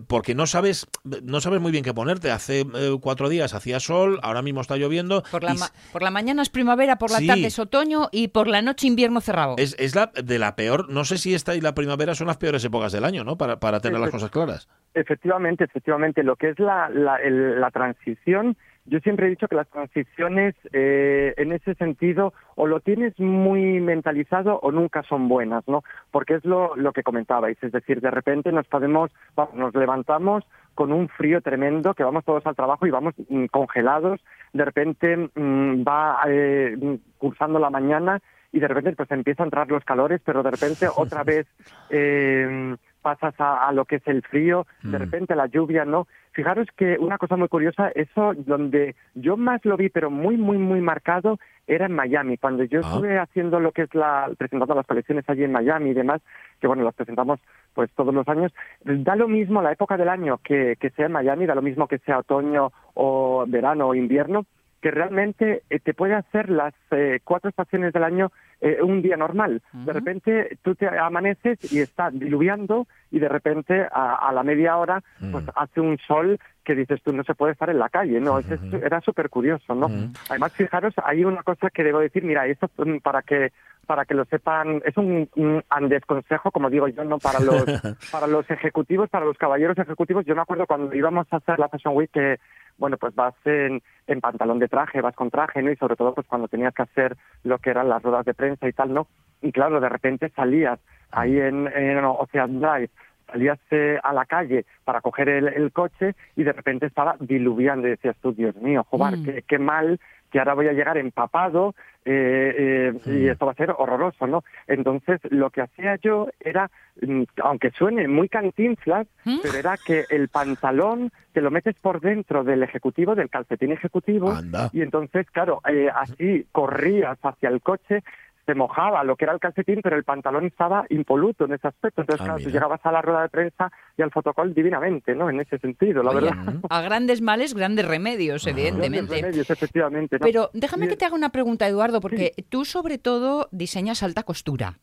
[0.07, 0.87] Porque no sabes,
[1.23, 2.31] no sabes muy bien qué ponerte.
[2.31, 5.23] Hace eh, cuatro días hacía sol, ahora mismo está lloviendo.
[5.31, 7.27] Por la, y ma- por la mañana es primavera, por la Sí.
[7.27, 9.55] tarde es otoño y por la noche invierno cerrado.
[9.59, 10.89] es, es la de la peor.
[10.89, 13.37] No sé si esta y la primavera son las peores épocas del año, ¿no?
[13.37, 14.67] Para, para tener las cosas claras.
[14.95, 16.23] Efectivamente, efectivamente.
[16.23, 20.55] Lo que es la, la, el- la transición, yo siempre he dicho que las transiciones,
[20.73, 25.85] eh, en ese sentido, o lo tienes muy mentalizado o nunca son buenas, ¿no?
[26.11, 30.45] Porque es lo, lo que comentabais, es decir, de repente nos podemos, vamos, nos levantamos
[30.75, 34.21] con un frío tremendo, que vamos todos al trabajo y vamos mm, congelados,
[34.53, 38.21] de repente mm, va eh, cursando la mañana
[38.53, 41.47] y de repente pues empiezan a entrar los calores, pero de repente otra vez
[41.91, 45.01] eh, pasas a, a lo que es el frío, de Mm.
[45.03, 46.07] repente la lluvia, ¿no?
[46.33, 50.57] Fijaros que una cosa muy curiosa, eso donde yo más lo vi, pero muy, muy,
[50.57, 52.39] muy marcado, era en Miami.
[52.39, 52.87] Cuando yo Ah.
[52.89, 56.23] estuve haciendo lo que es la, presentando las colecciones allí en Miami y demás,
[56.61, 57.39] que bueno, las presentamos
[57.75, 58.53] pues todos los años,
[58.85, 61.87] da lo mismo la época del año que, que sea en Miami, da lo mismo
[61.89, 64.45] que sea otoño o verano o invierno,
[64.83, 69.17] que realmente eh, te puede hacer las eh, cuatro estaciones del año eh, un día
[69.17, 69.63] normal.
[69.73, 74.77] De repente tú te amaneces y está diluviando y de repente a, a la media
[74.77, 75.51] hora pues Mm.
[75.57, 78.39] hace un sol que dices tú no se puede estar en la calle, ¿no?
[78.41, 78.47] Es-
[78.85, 79.87] era súper curioso, ¿no?
[80.29, 83.51] Además, fijaros, hay una cosa que debo decir, mira, esto mm, para que
[83.87, 87.65] para que lo sepan, es un, un desconsejo, como digo yo, no para los
[88.13, 90.25] para los ejecutivos, para los caballeros ejecutivos.
[90.25, 92.39] Yo me acuerdo cuando íbamos a hacer la Fashion Week que
[92.79, 95.71] bueno, pues vas en, en pantalón de traje, vas con traje, ¿no?
[95.71, 98.67] Y sobre todo, pues cuando tenías que hacer lo que eran las ruedas de prensa
[98.67, 99.09] y tal, ¿no?
[99.43, 102.89] Y claro, de repente salías ahí en, en Ocean Drive,
[103.27, 107.87] salías eh, a la calle para coger el, el coche y de repente estaba diluviando
[107.87, 109.25] y decías tú, Dios mío, joder, Mm.
[109.25, 110.01] qué, qué mal
[110.33, 114.43] que ahora voy a llegar empapado eh, eh, y esto va a ser horroroso, ¿no?
[114.67, 116.69] Entonces, lo que hacía yo era,
[117.01, 119.39] mm, aunque suene muy cantinflas, ¿Mm?
[119.43, 124.33] pero era que el pantalón te lo metes por dentro del ejecutivo, del calcetín ejecutivo,
[124.33, 124.71] Anda.
[124.73, 128.03] y entonces, claro, eh, así corrías hacia el coche,
[128.47, 132.01] se mojaba lo que era el calcetín, pero el pantalón estaba impoluto en ese aspecto.
[132.01, 135.31] Entonces, Ah, claro, tú llegabas a la rueda de prensa y al fotocall divinamente, ¿no?
[135.31, 136.55] En ese sentido, la Oye, verdad.
[136.69, 139.15] a grandes males, grandes remedios, Grandes evidentemente.
[139.15, 140.17] remedios, efectivamente.
[140.19, 140.25] ¿no?
[140.25, 144.25] Pero déjame Y- que te haga una pregunta, Eduardo, porque tú sobre todo diseñas alta
[144.25, 144.79] costura.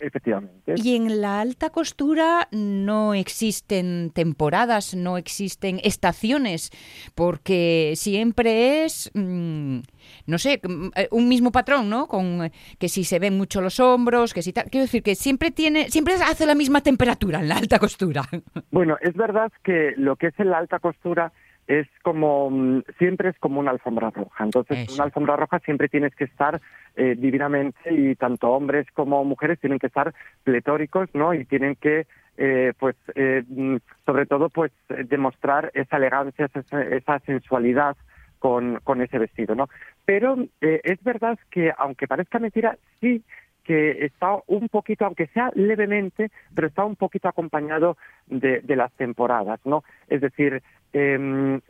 [0.00, 0.74] Efectivamente.
[0.76, 6.70] Y en la alta costura no existen temporadas, no existen estaciones,
[7.14, 9.78] porque siempre es, mm,
[10.26, 12.06] no sé, mm, un mismo patrón, ¿no?
[12.06, 14.70] Con eh, que si se ven mucho los hombros, que si tal.
[14.70, 18.22] Quiero decir que siempre tiene, siempre hace la misma temperatura en la alta costura.
[18.70, 21.32] Bueno, es verdad que lo que es en la alta costura
[21.66, 24.44] es como, mm, siempre es como una alfombra roja.
[24.44, 24.94] Entonces, Eso.
[24.94, 26.60] una alfombra roja siempre tienes que estar
[26.96, 31.34] eh, divinamente y tanto hombres como mujeres tienen que estar pletóricos, ¿no?
[31.34, 36.82] Y tienen que, eh, pues, eh, mm, sobre todo, pues, eh, demostrar esa elegancia, esa,
[36.82, 37.96] esa sensualidad
[38.44, 39.70] con, con ese vestido, ¿no?
[40.04, 43.24] Pero eh, es verdad que, aunque parezca mentira, sí
[43.64, 47.96] que está un poquito, aunque sea levemente, pero está un poquito acompañado
[48.26, 49.82] de, de las temporadas, ¿no?
[50.08, 51.60] Es decir, l-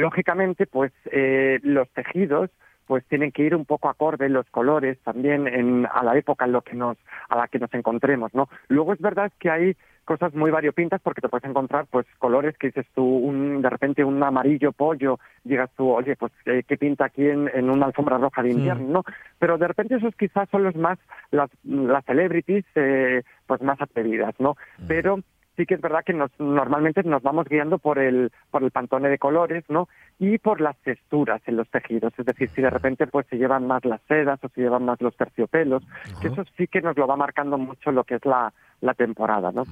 [0.00, 2.50] lógicamente, pues eh, los tejidos
[2.86, 6.52] pues tienen que ir un poco acorde los colores también en, a la época en
[6.52, 6.96] lo que nos
[7.28, 9.76] a la que nos encontremos no luego es verdad que hay
[10.08, 14.02] cosas muy variopintas porque te puedes encontrar pues colores que dices tú un, de repente
[14.02, 18.16] un amarillo pollo digas tú oye pues eh, qué pinta aquí en, en una alfombra
[18.16, 19.04] roja de invierno no
[19.38, 20.98] pero de repente esos quizás son los más
[21.30, 25.20] las las celebrities eh, pues más atrevidas no pero
[25.58, 29.08] sí que es verdad que nos, normalmente nos vamos guiando por el, por el pantone
[29.08, 29.88] de colores, ¿no?
[30.20, 32.14] Y por las texturas en los tejidos.
[32.16, 35.02] Es decir, si de repente pues se llevan más las sedas o se llevan más
[35.02, 35.82] los terciopelos,
[36.22, 39.50] que eso sí que nos lo va marcando mucho lo que es la, la temporada,
[39.50, 39.64] ¿no?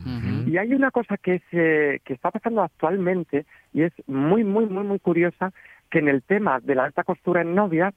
[0.47, 4.67] Y hay una cosa que, es, eh, que está pasando actualmente y es muy, muy,
[4.67, 5.53] muy, muy curiosa,
[5.91, 7.95] que en el tema de la alta costura en novia,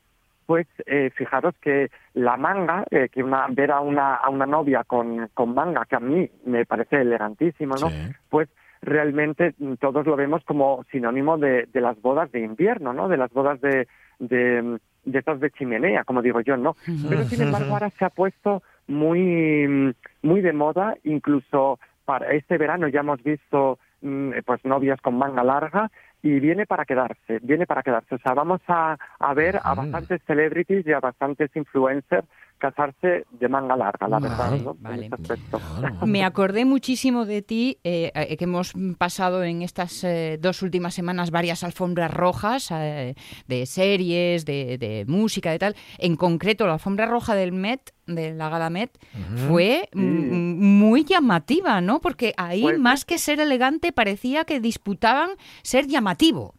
[0.50, 4.84] pues eh, fijaros que la manga, eh, que una, ver a una, a una novia
[4.84, 7.88] con, con manga, que a mí me parece elegantísimo, ¿no?
[7.92, 8.10] Sí.
[8.30, 8.50] Pues
[8.82, 13.08] realmente mm, todos lo vemos como sinónimo de, de las bodas de invierno, ¿no?
[13.08, 16.76] De las bodas de, de, de estas de chimenea, como digo yo, ¿no?
[17.08, 19.92] Pero sin embargo ahora se ha puesto muy, mm,
[20.24, 25.44] muy de moda, incluso para este verano ya hemos visto mm, pues novias con manga
[25.44, 28.16] larga y viene para quedarse, viene para quedarse.
[28.16, 32.28] O sea, vamos a, a ver a bastantes celebrities y a bastantes influencers
[32.60, 34.76] casarse de manga larga, la verdad, Vale, ¿no?
[34.80, 35.06] vale.
[35.08, 35.60] En ese aspecto.
[36.06, 40.94] Me acordé muchísimo de ti, eh, eh, que hemos pasado en estas eh, dos últimas
[40.94, 43.16] semanas varias alfombras rojas eh,
[43.48, 45.76] de series, de, de música, de tal.
[45.98, 48.92] En concreto, la alfombra roja del Met, de la gala Met,
[49.48, 52.00] fue muy llamativa, ¿no?
[52.02, 55.30] Porque ahí, más que ser elegante, parecía que disputaban
[55.62, 56.56] ser llamativo.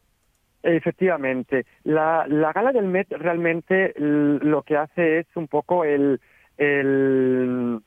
[0.62, 1.64] Efectivamente.
[1.84, 6.20] La, la gala del Met realmente lo que hace es un poco el,
[6.58, 7.80] el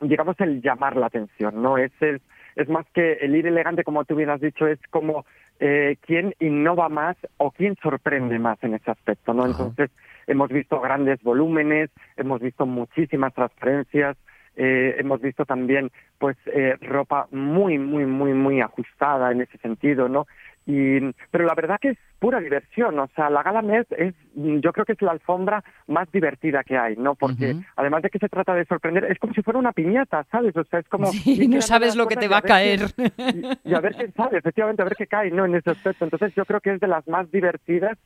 [0.00, 1.78] digamos, el llamar la atención, ¿no?
[1.78, 2.20] Es, el-
[2.56, 5.24] es más que el ir elegante, como tú bien has dicho, es como
[5.60, 9.46] eh, quién innova más o quién sorprende más en ese aspecto, ¿no?
[9.46, 9.90] Entonces,
[10.26, 14.16] hemos visto grandes volúmenes, hemos visto muchísimas transparencias,
[14.56, 20.08] eh, hemos visto también, pues, eh, ropa muy, muy, muy, muy ajustada en ese sentido,
[20.08, 20.26] ¿no?
[20.70, 21.00] Y,
[21.30, 24.84] pero la verdad que es pura diversión, o sea, la Gala Met es, yo creo
[24.84, 27.14] que es la alfombra más divertida que hay, ¿no?
[27.14, 30.54] Porque además de que se trata de sorprender, es como si fuera una piñata, ¿sabes?
[30.54, 31.06] O sea, es como...
[31.06, 32.80] Sí, ir no sabes lo que te y va a caer.
[32.98, 35.46] y, y a ver qué sale, efectivamente, a ver qué cae, ¿no?
[35.46, 36.04] En ese aspecto.
[36.04, 37.96] Entonces yo creo que es de las más divertidas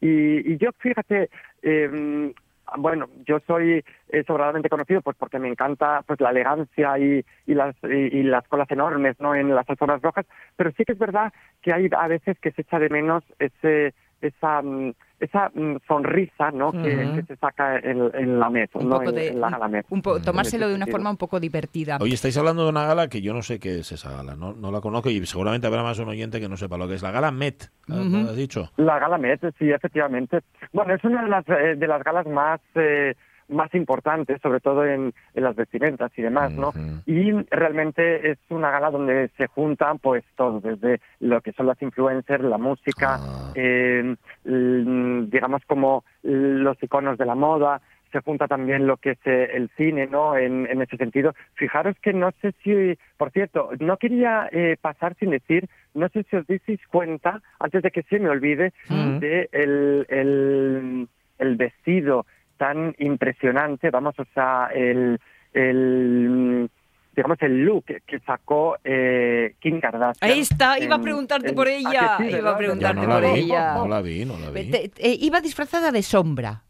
[0.00, 1.30] y, y yo, fíjate,
[1.62, 2.32] eh,
[2.78, 7.54] bueno, yo soy eh, sobradamente conocido pues porque me encanta pues la elegancia y, y
[7.54, 10.26] las y las colas enormes no en las alfombras rojas.
[10.56, 13.94] Pero sí que es verdad que hay a veces que se echa de menos ese
[14.20, 18.96] esa mm, esa mm, sonrisa no que, se saca en, en la Met Un no
[18.98, 21.16] poco en, de, en la gala Met un po- En tomárselo de una forma un
[21.16, 21.98] poco divertida.
[22.00, 24.52] Oye, estáis hablando de una gala que yo no sé qué es esa gala, no,
[24.54, 27.02] no la conozco y seguramente habrá más un oyente que no sepa lo que es.
[27.02, 28.10] La gala Met, ¿la- Ujú.
[28.24, 28.70] la has dicho?
[28.76, 30.40] La gala Met, sí, efectivamente.
[30.72, 33.14] Bueno, es una de las, eh, de las galas más, eh,
[33.48, 36.72] más importantes, sobre todo en, en las vestimentas y demás, ¿no?
[37.06, 41.80] Y realmente es una gala donde se juntan, pues, todo, desde lo que son las
[41.82, 43.18] influencers, la música,
[43.54, 47.80] eh, digamos, como los iconos de la moda,
[48.12, 50.36] se junta también lo que es eh, el cine, ¿no?
[50.36, 51.34] En, en ese sentido.
[51.54, 56.22] Fijaros que no sé si, por cierto, no quería eh, pasar sin decir, no sé
[56.30, 59.18] si os disteis cuenta, antes de que se me olvide, Mm.
[59.18, 62.24] de el, el, el vestido
[62.64, 65.18] tan impresionante, vamos, o sea, el,
[65.52, 66.70] el
[67.14, 70.30] digamos el look que sacó eh, Kim Kardashian.
[70.30, 73.06] Ahí está, iba a en- preguntarte en- por ¿a ella, que sí, iba a preguntarte
[73.06, 73.74] no por vi, ella.
[73.74, 74.70] no la vi, no la vi.
[74.70, 76.62] Te- eh, iba disfrazada de sombra.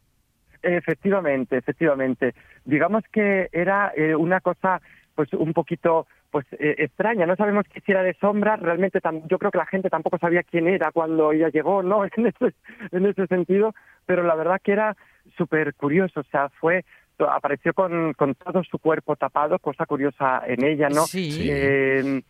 [0.63, 2.35] Efectivamente, efectivamente.
[2.65, 4.81] Digamos que era eh, una cosa
[5.15, 9.39] pues un poquito pues eh, extraña, no sabemos qué era de sombra, realmente tam- yo
[9.39, 12.03] creo que la gente tampoco sabía quién era cuando ella llegó, ¿no?
[12.17, 12.55] En ese,
[12.91, 13.73] en ese sentido,
[14.05, 14.97] pero la verdad que era
[15.37, 16.85] súper curioso, o sea, fue
[17.21, 21.03] apareció con, con todo su cuerpo tapado, cosa curiosa en ella, ¿no?
[21.07, 21.49] Sí.
[21.53, 22.23] Eh,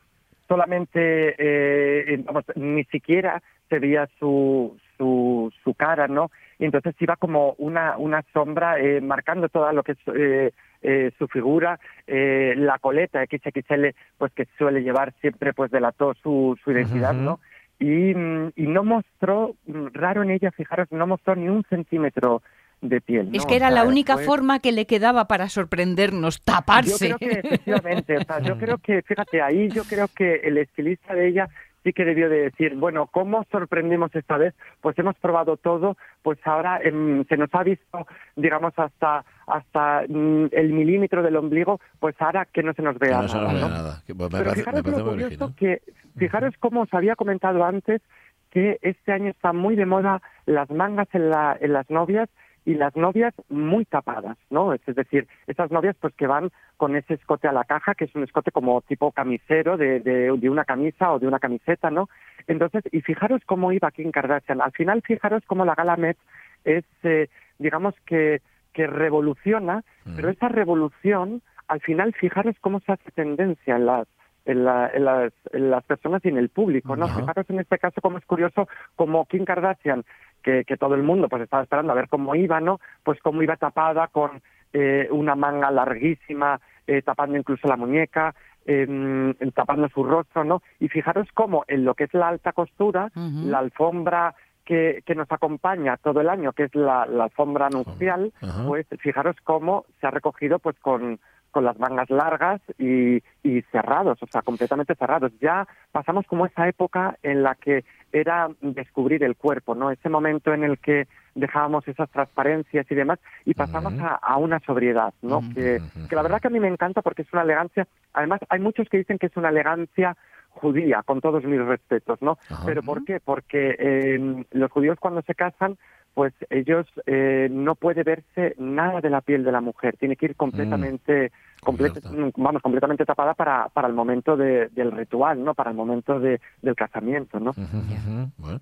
[0.47, 6.31] solamente, eh, vamos, ni siquiera se veía su, su, su cara, ¿no?
[6.59, 10.53] Y entonces iba como una, una sombra eh, marcando todo lo que es
[10.85, 16.15] eh, eh, su figura, eh, la coleta XXL, pues que suele llevar siempre, pues delató
[16.23, 17.23] su, su identidad, Ujú.
[17.23, 17.41] ¿no?
[17.81, 22.43] Y, mm, y no mostró, mm, raro en ella, fijaros, no mostró ni un centímetro
[22.81, 23.31] de piel.
[23.33, 23.47] Es ¿no?
[23.49, 27.09] que O era la sea, única fue- forma que le quedaba para sorprendernos, taparse.
[27.09, 30.59] yo creo que efectivamente, o sea, yo creo que, fíjate, ahí yo creo que el
[30.59, 31.49] estilista de ella
[31.83, 34.55] sí que debió de decir, bueno, ¿cómo sorprendimos esta vez?
[34.81, 40.47] Pues hemos probado todo, pues ahora em, se nos ha visto, digamos, hasta hasta mm,
[40.53, 43.59] el milímetro del ombligo, pues ahora que no se nos vea no se nos nada.
[43.59, 43.75] vea ¿no?
[43.75, 44.03] nada.
[44.07, 45.83] Pero parece, fijaros lo curioso que,
[46.17, 48.03] fijaros como os había comentado antes,
[48.51, 52.29] que este año está muy de moda las mangas en, la, en las novias
[52.65, 54.73] y las novias muy tapadas, ¿no?
[54.73, 58.15] Es decir, esas novias pues que van con ese escote a la caja, que es
[58.15, 62.09] un escote como tipo camisero de, de, de una camisa o de una camiseta, ¿no?
[62.47, 64.63] Entonces, y fijaros cómo iba Kim Kardashian.
[64.63, 66.17] Al final, fijaros cómo la gala Met
[66.65, 67.29] es, eh,
[67.59, 68.41] digamos que,
[68.75, 70.17] que revoluciona, Mm.
[70.17, 74.07] pero esa revolución, al final, fijaros cómo se hace tendencia en las,
[74.45, 77.07] en, la- en las, en las personas y en el público, ¿no?
[77.21, 80.05] Fijaros en este caso cómo es curioso, como Kim Kardashian,
[80.43, 82.79] que, que todo el mundo pues estaba esperando a ver cómo iba, ¿no?
[83.03, 84.43] Pues cómo iba tapada con
[84.75, 88.35] eh, una manga larguísima, eh, tapando incluso la muñeca,
[88.67, 90.63] em, tapando su rostro, ¿no?
[90.81, 93.11] Y fijaros cómo en lo que es la alta costura,
[93.51, 94.35] la alfombra
[94.65, 98.65] que, que nos acompaña todo el año, que es la, la alfombra nupcial, Ajá.
[98.67, 104.23] pues fijaros cómo se ha recogido pues con, con las mangas largas y, y cerrados,
[104.23, 105.33] o sea, completamente cerrados.
[105.41, 109.91] Ya pasamos como esa época en la que era descubrir el cuerpo, ¿no?
[109.91, 114.61] Ese momento en el que dejábamos esas transparencias y demás y pasamos a, a una
[114.61, 115.41] sobriedad, ¿no?
[115.55, 118.61] Que, que la verdad que a mí me encanta porque es una elegancia, además hay
[118.61, 120.17] muchos que dicen que es una elegancia
[120.55, 122.39] judía, con todos mis respetos, ¿no?
[122.49, 122.63] Ajá.
[122.67, 123.21] Pero ¿por qué?
[123.21, 125.77] Porque eh, los judíos cuando se casan,
[126.15, 130.27] pues ellos eh, no puede verse nada de la piel de la mujer, tiene que
[130.27, 131.33] ir completamente, comple-
[131.65, 132.33] Cierto.
[132.37, 135.55] vamos, completamente tapada para, para el momento de- del ritual, ¿no?
[135.55, 137.51] Para el momento de, del casamiento, ¿no?
[137.51, 138.31] Ujú, ujú.
[138.39, 138.61] Bueno,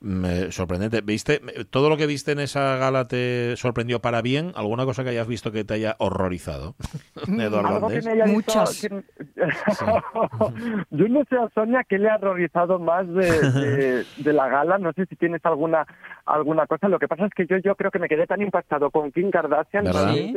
[0.00, 1.00] me- sorprendente.
[1.02, 1.40] ¿Viste?
[1.70, 4.52] ¿Todo lo que viste en esa gala te sorprendió para bien?
[4.54, 6.74] ¿Alguna cosa que hayas visto que te haya horrorizado?
[7.28, 8.04] Eduardo Algo que Andés.
[8.06, 8.80] me haya visto Muchas.
[8.80, 9.04] que-
[10.90, 14.78] Yo no sé a Sonia qué le ha horrorizado más de, de- de la gala.
[14.78, 15.86] No sé si tienes alguna
[16.26, 16.88] alguna cosa.
[16.88, 19.30] Lo que pasa es que yo yo creo que me quedé tan impactado con Kim
[19.30, 19.92] Kardashian, Que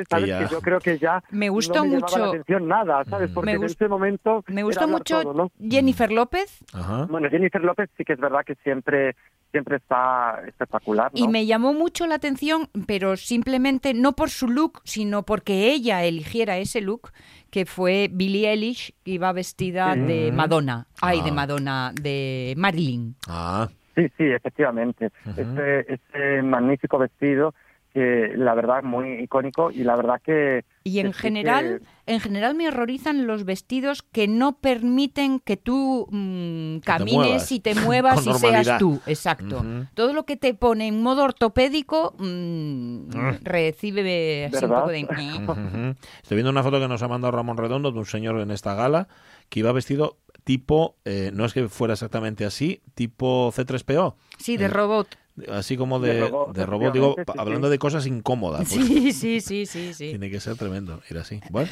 [0.10, 0.38] ¿sabes?
[0.48, 2.20] Que yo creo que ya Me gustó no me llamaba mucho.
[2.20, 3.30] la atención nada, ¿sabes?
[3.32, 5.52] Porque Me en ese momento Me hablar mucho todo, ¿no?
[5.70, 7.06] Jennifer López Ajá.
[7.10, 9.16] Bueno, Jennifer López sí que es verdad que siempre
[9.52, 11.18] siempre está espectacular, ¿no?
[11.24, 16.04] y me llamó mucho la atención, pero simplemente no por su look, sino porque ella
[16.04, 17.12] eligiera ese look,
[17.50, 20.88] que fue Billie Eilish, que iba vestida de Madonna.
[21.02, 21.34] Ay, de Ah.
[21.34, 23.16] Madonna, de Marilyn.
[23.28, 25.12] Ah, Sí, sí, efectivamente.
[25.38, 27.56] ese, ese magnífico vestido
[27.98, 32.56] que la verdad muy icónico y la verdad que Y en que general, en general
[32.56, 37.52] me horrorizan los vestidos que no permiten que tú mm, te camines muevas.
[37.52, 39.00] y te muevas y seas tú.
[39.08, 39.66] Exacto.
[39.96, 43.10] Todo lo que te pone en modo ortopédico mm,
[43.44, 45.04] recibe así un poco de...
[45.04, 45.96] Ujú.
[46.22, 48.76] Estoy viendo una foto que nos ha mandado Ramón Redondo de un señor en esta
[48.76, 49.08] gala
[49.50, 54.16] que iba vestido tipo, eh, no es que fuera exactamente así, tipo C3PO.
[54.38, 55.18] Sí, de Eh, robot.
[55.52, 57.72] Así como de, De de robot, robot, digo, sí, hablando sí.
[57.72, 58.68] de cosas incómodas.
[58.74, 60.10] pues, Sí, sí, sí, sí, sí.
[60.10, 61.40] Tiene que ser tremendo ir así.
[61.50, 61.70] Bueno,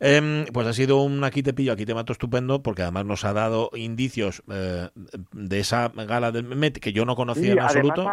[0.00, 3.24] em, pues ha sido un aquí te pillo, aquí te mato estupendo, porque además nos
[3.24, 4.88] ha dado indicios eh,
[5.32, 8.06] de esa gala del Met que yo no conocía en absoluto.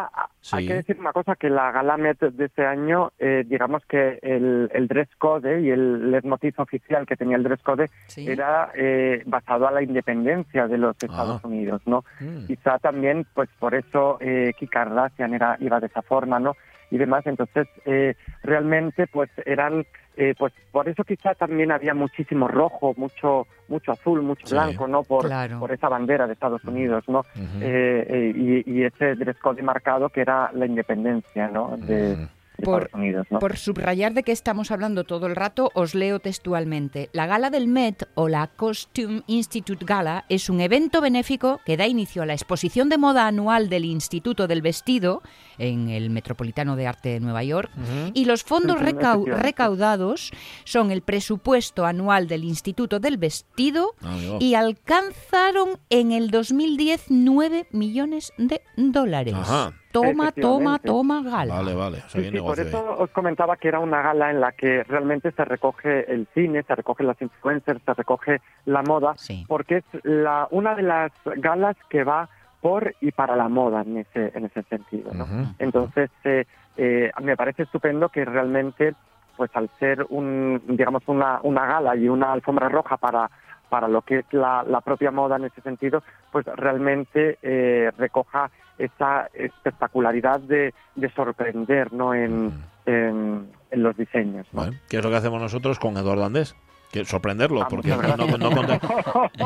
[0.52, 4.20] hay que decir una cosa, que la gala Met de este año, eh, digamos que
[4.22, 9.24] el, el dress code y el leitmotiv oficial que tenía el dress code era eh,
[9.26, 11.48] basado a la independencia de los Estados Ah.
[11.48, 12.04] Unidos, ¿no?
[12.20, 12.46] Mm.
[12.48, 16.56] Quizá también, pues por eso eh, Kim Kardashian era, iba de esa forma, ¿no?
[16.92, 19.86] Y demás, entonces eh, realmente pues eran,
[20.18, 24.54] eh, pues por eso quizá también había muchísimo rojo, mucho mucho azul, mucho Sí.
[24.54, 25.02] blanco, ¿no?
[25.04, 25.60] Por, Claro.
[25.60, 27.26] por esa bandera de Estados Unidos, ¿no?
[27.60, 31.76] Eh, eh, y, y ese dress code marcado que era la independencia, ¿no?
[31.78, 32.28] De, de
[32.64, 33.40] Por- Unidos, ¿no?
[33.40, 37.10] Por subrayar de qué estamos hablando todo el rato, os leo textualmente.
[37.14, 41.88] La gala del Met o la Costume Institute Gala es un evento benéfico que da
[41.88, 45.22] inicio a la exposición de moda anual del Instituto del Vestido
[45.58, 47.72] en el Metropolitano de Arte de Nueva York.
[48.14, 50.32] Y los fondos recau- recaudados
[50.64, 57.68] son el presupuesto anual del Instituto del Vestido Ah, y alcanzaron en el 2010 9
[57.72, 59.34] millones de dólares.
[59.36, 59.74] Ajá.
[60.02, 61.56] Toma, toma, toma gala.
[61.56, 61.98] Vale, vale.
[62.06, 62.68] O sea, Sí, por ahí.
[62.68, 66.64] eso os comentaba que era una gala en la que realmente se recoge el cine,
[66.64, 69.46] se recoge las influencers, se recoge la moda, Sí.
[69.48, 72.28] porque es la, una de las galas que va
[72.62, 75.12] por y para la moda en ese, en ese sentido.
[75.60, 76.46] Entonces, eh,
[76.78, 78.96] eh, me parece estupendo que realmente,
[79.38, 83.30] pues al ser un, digamos, una, una gala y una alfombra roja para,
[83.70, 88.50] para lo que es la, la propia moda en ese sentido, pues realmente eh, recoja
[88.78, 92.14] esa espectacularidad de, de sorprender ¿no?
[92.14, 92.52] en,
[92.86, 94.46] en, en los diseños.
[94.52, 94.62] ¿no?
[94.64, 96.56] Bueno, ¿qué es lo que hacemos nosotros con Eduardo Andés?
[96.92, 98.80] Que sorprenderlo, Ah, porque no, no, no conta-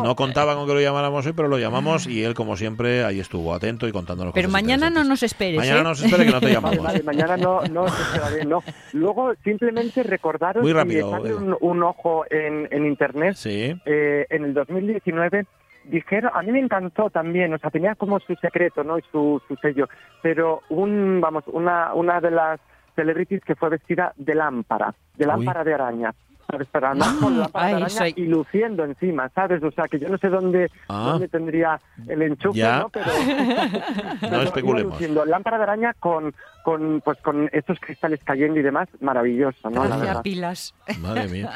[0.04, 3.20] no contaba con que lo llamáramos hoy, pero lo llamamos y él, como siempre, ahí
[3.20, 5.84] estuvo atento y contándonos Pero cosas mañana no nos esperes, Mañana ¿eh?
[5.84, 6.84] no nos espere que no te Vale, llamamos.
[6.84, 8.62] vale, mañana no, no os esperaré, no.
[8.94, 11.38] Luego, simplemente recordaros Muy y rápido, echarle Edu.
[11.40, 13.34] un, un ojo en, en internet.
[13.36, 13.74] Sí.
[13.86, 15.46] Eh, en el 2019
[15.86, 18.98] dijeron, a mí me encantó también, o sea, tenía como su secreto, ¿no?
[19.00, 19.88] Y su, su sello,
[20.22, 22.60] pero un, vamos, una, una de las
[22.96, 25.28] celebrities que fue vestida de lámpara, de Uy.
[25.32, 26.14] lámpara de araña.
[26.52, 26.68] ¿Sabes?
[26.72, 29.62] Con Ah, lámpara de araña soy- y luciendo encima, ¿sabes?
[29.62, 31.10] O sea, que yo no sé dónde, Ah.
[31.12, 32.80] dónde tendría el enchufe, Ya.
[32.80, 32.90] ¿no?
[32.90, 33.06] Pero,
[34.24, 34.94] No pero especulemos.
[34.94, 35.26] luciendo.
[35.26, 39.84] Lámpara de araña con, con, pues, con estos cristales cayendo y demás, maravilloso, ¿no?
[40.24, 40.74] Pilas.
[41.00, 41.52] Madre mía.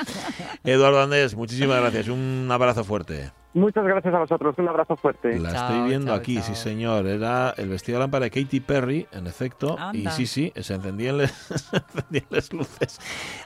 [0.63, 2.07] Eduardo Andrés, muchísimas gracias.
[2.09, 3.31] Un abrazo fuerte.
[3.53, 5.37] Muchas gracias a vosotros, un abrazo fuerte.
[5.39, 6.43] La Chao, estoy viendo chao, aquí, chao.
[6.43, 7.05] sí señor.
[7.05, 9.75] Era el vestido de lámpara de Katy Perry, en efecto.
[9.93, 10.11] Y Anda.
[10.11, 11.31] sí, sí, se encendían, les-
[11.71, 12.99] se encendían las luces.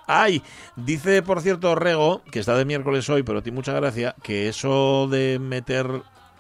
[0.06, 0.42] Ay,
[0.78, 5.08] dice, por cierto, Rego, que está de miércoles hoy, pero tiene mucha gracia, que eso
[5.10, 5.88] de meter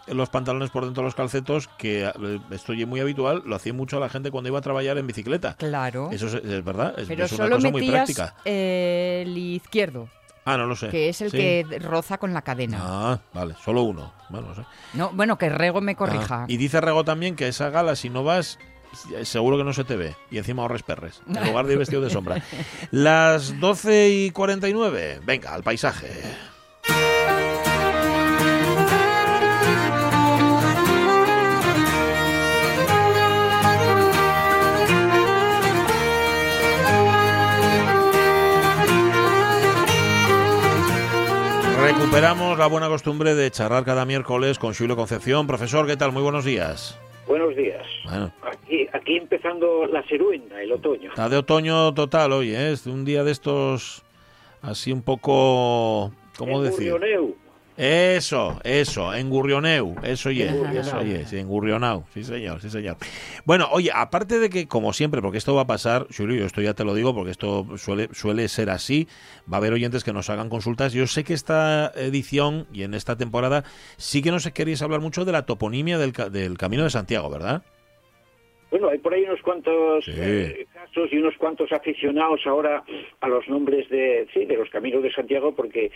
[0.07, 3.57] los pantalones por dentro de los calcetos, que eh, esto ya es muy habitual, lo
[3.57, 5.55] hacía mucho la gente cuando iba a trabajar en bicicleta.
[5.57, 6.07] Claro.
[6.13, 8.34] Eso es, es verdad, es, Pero es una solo cosa muy práctica.
[8.45, 10.07] el izquierdo,
[10.48, 10.89] Ah, no lo sé.
[10.89, 11.38] que es el Sí.
[11.38, 12.78] que roza con la cadena.
[12.82, 14.14] Ah, vale, solo uno.
[14.30, 14.62] Bueno, no sé.
[14.93, 16.43] No, bueno, que Rego me corrija.
[16.43, 18.58] Ah, y dice Rego también que esa gala, si no vas,
[19.24, 20.16] seguro que no se te ve.
[20.32, 22.41] Y encima ahorres perres, en lugar de ir vestido de sombra.
[22.91, 25.20] Las 12 y 49.
[25.26, 26.08] Venga, al paisaje.
[41.88, 45.47] Recuperamos la buena costumbre de charlar cada miércoles con Julio Concepción.
[45.47, 46.11] Profesor, ¿qué tal?
[46.11, 46.99] Muy buenos días.
[47.25, 47.88] Buenos días.
[48.03, 51.11] Bueno, Aquí, aquí empezando la seruenda, el otoño.
[51.11, 52.73] Está de otoño total hoy, ¿eh?
[52.73, 54.03] Es un día de estos
[54.61, 56.11] así un poco...
[56.38, 56.93] ¿Cómo decir?
[57.78, 60.80] Eso, eso, engurrioneu, eso y es, Engurrionau.
[60.82, 62.97] eso y es, engurrionau, sí señor, sí señor.
[63.45, 66.73] Bueno, oye, aparte de que, como siempre, porque esto va a pasar, Julio, esto ya
[66.73, 69.07] te lo digo, porque esto suele, suele ser así,
[69.51, 70.91] va a haber oyentes que nos hagan consultas.
[70.91, 73.63] Yo sé que esta edición y en esta temporada
[73.97, 77.61] sí que nos queréis hablar mucho de la toponimia del, del Camino de Santiago, ¿verdad?
[78.71, 80.11] Bueno, hay por ahí unos cuantos Sí.
[80.15, 82.84] eh, casos y unos cuantos aficionados ahora
[83.21, 85.89] a los nombres de, sí, de los caminos de Santiago porque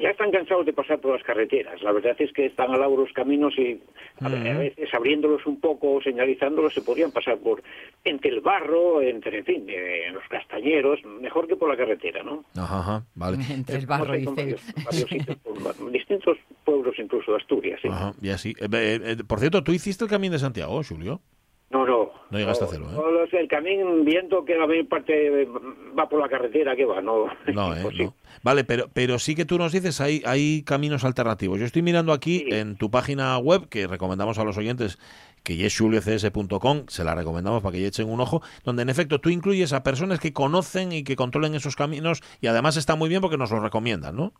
[0.00, 1.80] ya están cansados de pasar por las carreteras.
[1.82, 3.80] La verdad es que están al lado los caminos y
[4.20, 7.62] a, veces abriéndolos un poco, señalizándolos, se podrían pasar por
[8.04, 12.22] entre el barro, entre, en fin, eh, en los castañeros, mejor que por la carretera,
[12.22, 12.44] ¿no?
[12.56, 13.38] Ajá, ajá, vale.
[13.50, 14.24] Entre el barro, él.
[14.26, 17.78] varios- varios sitios, por distintos pueblos incluso de Asturias.
[17.82, 17.88] sí.
[17.88, 18.50] Ajá, y así.
[18.60, 21.20] Eh, eh, eh, por cierto, ¿tú hiciste el Camino de Santiago, Julio?
[21.70, 22.10] No, no.
[22.30, 22.94] No llegaste a hacerlo, ¿eh?
[22.94, 25.46] No, los del camino, viendo que la mayor parte
[25.98, 27.26] va por la carretera, que va, no.
[27.52, 27.84] No, ¿eh?
[27.98, 28.14] No.
[28.42, 31.58] Vale, pero, pero sí que tú nos dices, hay, hay caminos alternativos.
[31.58, 32.54] Yo estoy mirando aquí Sí.
[32.54, 34.98] en tu página web, que recomendamos a los oyentes,
[35.42, 39.28] que es juliocs.com, se la recomendamos para que echen un ojo, donde en efecto tú
[39.28, 43.20] incluyes a personas que conocen y que controlen esos caminos y además está muy bien
[43.20, 44.32] porque nos los recomiendan, ¿no?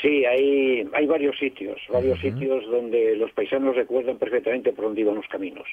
[0.00, 5.16] Sí, hay, hay varios sitios, varios sitios donde los paisanos recuerdan perfectamente por dónde iban
[5.16, 5.66] los caminos.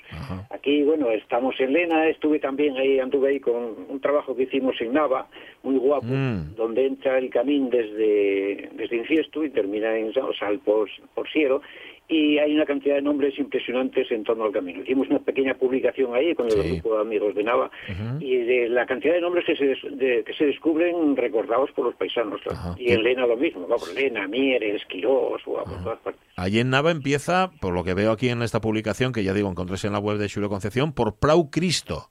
[0.50, 3.56] Aquí, bueno, estamos en Lena, estuve también ahí, anduve ahí con
[3.88, 5.28] un trabajo que hicimos en Nava,
[5.64, 6.56] muy guapo, Mm.
[6.56, 11.62] donde entra el camino desde, desde Inciesto y termina en Sa- Sal por, por Siero,
[12.08, 14.82] y hay una cantidad de nombres impresionantes en torno al camino.
[14.82, 16.72] Hicimos una pequeña publicación ahí con el Sí.
[16.74, 17.72] grupo de amigos de Nava,
[18.20, 21.86] y de la cantidad de nombres que se, des- de- que se descubren recordados por
[21.86, 22.42] los paisanos.
[22.78, 26.22] Y en Lena lo mismo, vamos, Lena, Mieres, Quirós, o por todas partes.
[26.36, 29.50] Allí en Nava empieza, por lo que veo aquí en esta publicación, que ya digo,
[29.50, 32.10] encontrés en la web de Julio Concepción, por Prau Cristo,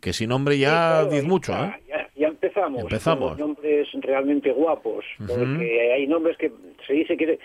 [0.00, 1.72] que sin nombre ya Sí, claro, dice ahí mucho, ¿eh?
[1.88, 2.82] Ya, ya empezamos.
[2.82, 3.30] Empezamos.
[3.30, 6.50] con nombres realmente guapos, porque hay nombres que
[6.86, 7.38] se dice que, en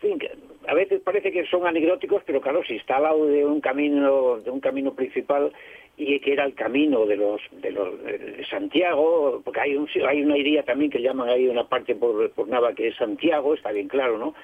[0.00, 0.30] fin, que
[0.66, 4.38] a veces parece que son anecdóticos, pero claro, si está al lado de un camino,
[4.38, 5.52] de un camino principal
[5.96, 10.22] y que era el camino de los de los de Santiago, porque hay un hay
[10.22, 13.72] una idea también que llaman ahí una parte por, por Nava que es Santiago, está
[13.72, 14.34] bien claro, ¿no?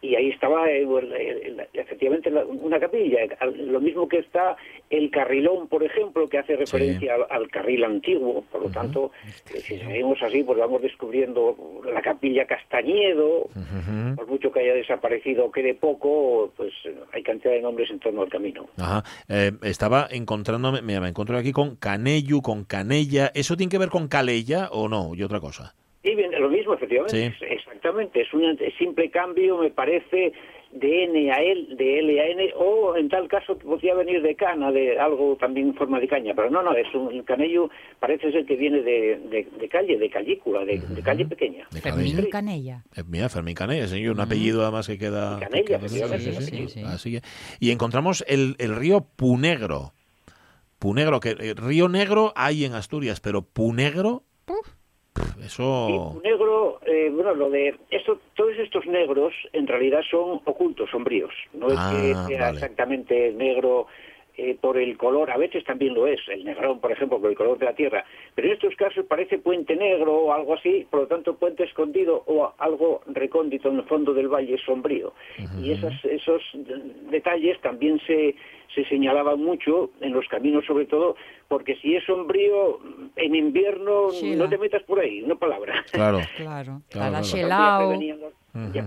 [0.00, 3.18] Y ahí estaba eh, el- el- efectivamente la- una capilla.
[3.56, 4.56] Lo mismo que está
[4.90, 8.42] el carrilón, por ejemplo, que hace referencia al, al carril antiguo.
[8.50, 11.56] Por lo tanto, eh, si seguimos así, pues vamos descubriendo
[11.92, 13.48] la capilla Castañedo,
[14.16, 17.98] por mucho que haya desaparecido o quede poco, pues eh, hay cantidad de nombres en
[17.98, 18.66] torno al camino.
[18.78, 19.02] Ajá.
[19.28, 23.30] Eh, estaba encontrándome, mira, me encuentro aquí con Canellu, con Canella.
[23.34, 25.14] ¿Eso tiene que ver con Calella o no?
[25.14, 25.74] Y otra cosa.
[26.02, 27.44] Y bien, lo mismo, efectivamente, Sí.
[27.50, 28.20] exactamente.
[28.22, 30.32] Es un simple cambio, me parece,
[30.70, 34.36] de N a L, de L a N, o en tal caso podría venir de
[34.36, 37.68] cana, de algo también en forma de caña, pero no, no, es un el canello,
[37.98, 41.66] parece ser que viene de, de, de calle, de callícula, de, de calle pequeña.
[41.72, 42.30] De Fermín Canella.
[42.30, 42.84] Canella.
[42.96, 45.40] Eh, Mira, Fermín Canella, sí, un apellido además que queda...
[45.40, 46.80] Canella, que queda- efectivamente, sí, sí, sí, sí.
[46.80, 46.82] sí.
[46.86, 47.22] Así que-
[47.60, 49.92] y encontramos el, el río Punegro.
[50.78, 54.77] Punegro, que eh, río negro hay en Asturias, pero Punegro, pf,
[55.44, 56.20] eso...
[56.24, 61.32] Negro, eh, bueno, lo de esto, todos estos negros en realidad son ocultos, sombríos.
[61.54, 62.54] No es Ah, que sea vale.
[62.54, 63.86] exactamente negro
[64.40, 67.36] eh, por el color, a veces también lo es, el negrón, por ejemplo, por el
[67.36, 68.04] color de la tierra.
[68.36, 72.22] Pero en estos casos parece puente negro o algo así, por lo tanto puente escondido
[72.26, 75.12] o algo recóndito en el fondo del valle sombrío.
[75.60, 78.36] Y esas, esos de- detalles también se,
[78.74, 81.16] se señalaban mucho en los caminos, sobre todo,
[81.48, 82.78] porque si es sombrío
[83.16, 85.84] en invierno, no te metas por ahí, una palabra.
[85.92, 86.18] Claro.
[86.36, 86.82] Claro.
[86.88, 87.12] Claro, Para claro.
[87.14, 87.78] Ya Chelao.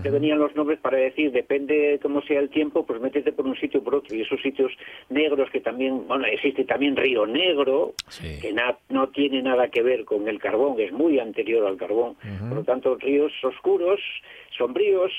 [0.02, 3.80] prevenían los- nombres para decir, depende cómo sea el tiempo, pues métete por un sitio
[3.80, 4.14] o por otro.
[4.16, 4.70] Y esos sitios
[5.08, 8.38] negros que también, bueno, existe también Río Negro, Sí.
[8.40, 12.16] que na- no tiene nada que ver con el carbón, es muy anterior al carbón.
[12.48, 14.00] Por lo tanto, ríos oscuros,
[14.56, 15.10] sombríos,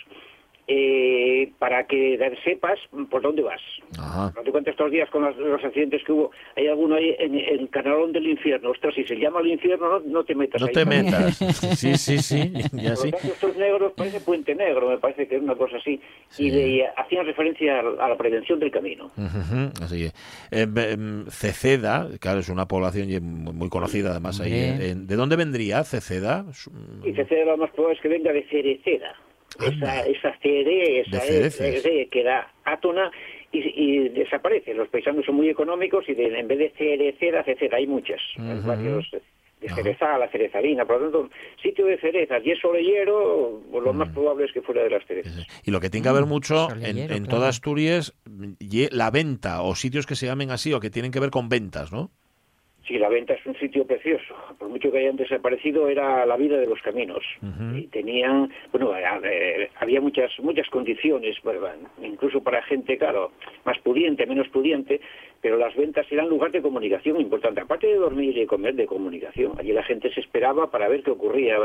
[0.68, 3.62] eh, para que sepas por dónde vas.
[4.00, 4.32] Ajá.
[4.36, 6.32] No te cuentes estos días con los, los accidentes que hubo.
[6.56, 8.72] Hay alguno ahí en el canalón del infierno.
[8.72, 10.74] Ostras, si se llama el infierno, no, no te metas No ahí.
[10.74, 11.38] te metas.
[11.78, 12.54] Sí, sí, sí.
[12.74, 13.12] Ya sí.
[13.12, 16.00] tanto, estos negros parece puente negro, me parece que es una cosa así.
[16.30, 16.46] Sí.
[16.48, 19.12] Y le hacían referencia a, a la prevención del camino.
[19.82, 20.12] Así eh,
[20.52, 23.08] em, Ceceda, claro, es una población
[23.56, 24.94] muy conocida además ahí.
[24.96, 26.46] ¿De dónde vendría Ceceda?
[27.04, 29.14] Y Ceceda lo más probable es que venga de cereceda.
[29.60, 31.84] Esa, esa cere, esa De E, cereces.
[31.84, 33.12] cere, que da átona
[33.52, 34.74] y, y desaparece.
[34.74, 38.20] Los paisanos son muy económicos y de- en vez de cereceda, ceceda, hay muchas.
[38.38, 38.68] Hay Ujú.
[38.68, 39.10] varios
[39.62, 39.76] de Ajá.
[39.78, 41.30] cerezal, cerezalina, por lo tanto,
[41.62, 44.14] sitio de cerezas y es solellero, pues lo más Mm.
[44.14, 45.48] probable es que fuera de las cerezas.
[45.64, 47.38] Y lo que tiene que haber mucho en, solellero, en claro.
[47.38, 48.14] toda Asturias,
[48.92, 51.94] la venta o sitios que se llamen así o que tienen que ver con ventas,
[51.94, 52.12] ¿no?
[52.88, 54.36] Sí, la venta es un sitio precioso.
[54.60, 57.24] Por mucho que hayan desaparecido, era la vida de los caminos.
[57.76, 58.92] Y tenían, bueno,
[59.80, 61.62] había muchas muchas condiciones, bueno,
[62.02, 63.32] incluso para gente, claro,
[63.64, 65.00] más pudiente, menos pudiente,
[65.44, 67.60] pero las ventas eran lugar de comunicación importante.
[67.62, 69.52] Aparte de dormir y comer, de comunicación.
[69.60, 71.58] Allí la gente se esperaba para ver qué ocurría,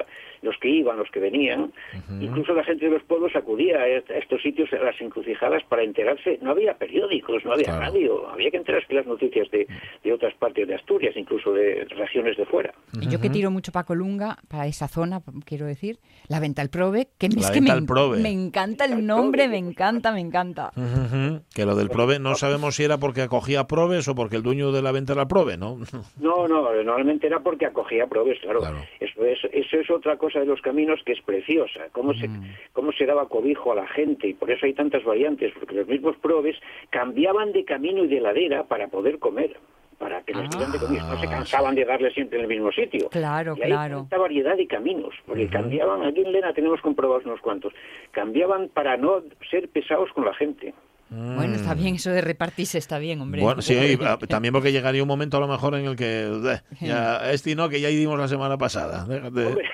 [0.42, 1.72] los que iban, los que venían.
[2.20, 5.62] Incluso la gente de los pueblos acudía a est- a estos sitios, a las encrucijadas,
[5.68, 6.38] para enterarse.
[6.42, 7.80] No había periódicos, no había Claro.
[7.80, 8.28] radio.
[8.30, 9.66] Había que enterarse de las noticias de,
[10.02, 12.74] de otras partes de Asturias, incluso de regiones de fuera.
[13.00, 16.68] Y Yo que tiro mucho para Colunga, para esa zona, quiero decir, la venta al
[16.70, 18.18] Prove, que, La es que me, Venta al Prove.
[18.20, 20.72] me encanta el nombre, me encanta, me encanta.
[20.76, 24.42] Ujú, Que lo del Prove no sabemos si era porque acogía Proves o porque el
[24.42, 25.78] dueño de la venta era el Prove, ¿no?
[26.20, 28.60] No, no, normalmente era porque acogía probes, claro.
[28.60, 28.78] Claro.
[28.98, 32.28] Eso, es, eso es otra cosa de los caminos que es preciosa, cómo se,
[32.72, 35.86] cómo se daba cobijo a la gente, y por eso hay tantas variantes, porque los
[35.86, 36.56] mismos probes
[36.90, 39.56] cambiaban de camino y de ladera para poder comer,
[39.98, 42.70] para que dieran de comer, no se Ah, cansaban de darle siempre en el mismo
[42.72, 43.08] sitio.
[43.10, 43.96] Claro, y hay claro.
[43.98, 47.72] tanta variedad de caminos, porque cambiaban, aquí en Lena tenemos comprobados unos cuantos,
[48.12, 50.72] cambiaban para no ser pesados con la gente.
[51.10, 53.42] Bueno, está bien, eso de repartirse está bien, hombre.
[53.42, 56.26] Bueno, sí, y, ah, también porque llegaría un momento a lo mejor en el que
[56.26, 59.06] eh, ya, este no, que ya dimos la semana pasada.
[59.06, 59.46] Déjate.
[59.46, 59.64] Hombre,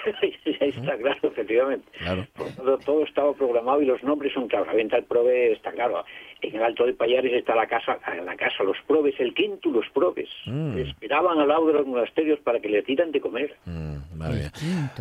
[0.70, 1.86] está claro, efectivamente.
[1.98, 2.26] Claro.
[2.56, 4.66] Todo, todo estaba programado y los nombres son claros.
[4.68, 6.04] La venta del prove está claro.
[6.42, 9.86] En el Alto de Payares está la casa, la casa, los probes, el quinto, los
[9.94, 10.28] probes.
[10.46, 10.76] Mm.
[10.78, 13.56] Esperaban al lado de los monasterios para que les dieran de comer.
[13.64, 14.50] Mm, madre.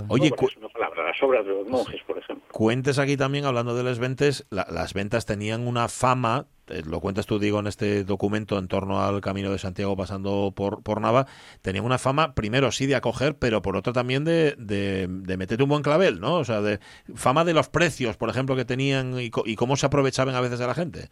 [0.08, 2.46] Oye, No, una palabra, las obras de los monjes, por ejemplo.
[2.52, 6.46] cuentes aquí también, hablando de las ventas, la- las ventas tenían una fama,
[6.90, 10.82] lo cuentas tú, digo, en este documento en torno al Camino de Santiago pasando por,
[10.84, 11.26] por Nava,
[11.62, 15.64] tenían una fama, primero sí de acoger, pero por otra también de, de, de meterte
[15.64, 16.36] un buen clavel, ¿no?
[16.36, 16.80] O sea, de
[17.16, 20.60] fama de los precios, por ejemplo, que tenían y, y cómo se aprovechaban a veces
[20.60, 21.10] de la gente.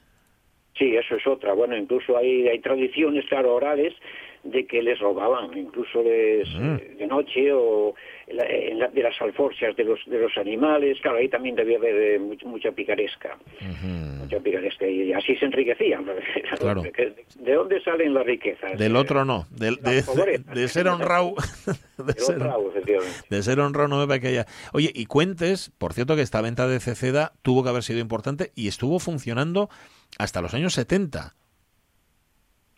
[0.78, 1.54] Sí, eso es otra.
[1.54, 3.94] Bueno, incluso hay, hay tradiciones, claro, orales
[4.44, 6.76] de que les robaban, incluso les, Mm.
[6.76, 7.94] eh, de noche o
[8.34, 10.98] la- en la- de las alforcias de los, de los animales.
[11.02, 13.38] Claro, ahí también debía haber eh, much- mucha picaresca.
[14.22, 16.06] mucha picaresca y así se enriquecían.
[16.60, 16.82] Claro.
[16.84, 18.78] ¿De de dónde salen las riquezas?
[18.78, 20.46] Del otro no, de, pobrezas.
[20.56, 21.34] de ser honrado.
[22.02, 23.14] De ser, efectivamente.
[23.30, 24.46] de ser honrado no me que haya.
[24.74, 28.52] Oye, y cuentes, por cierto, que esta venta de Ceceda tuvo que haber sido importante
[28.56, 29.70] y estuvo funcionando
[30.18, 31.36] hasta los años 70.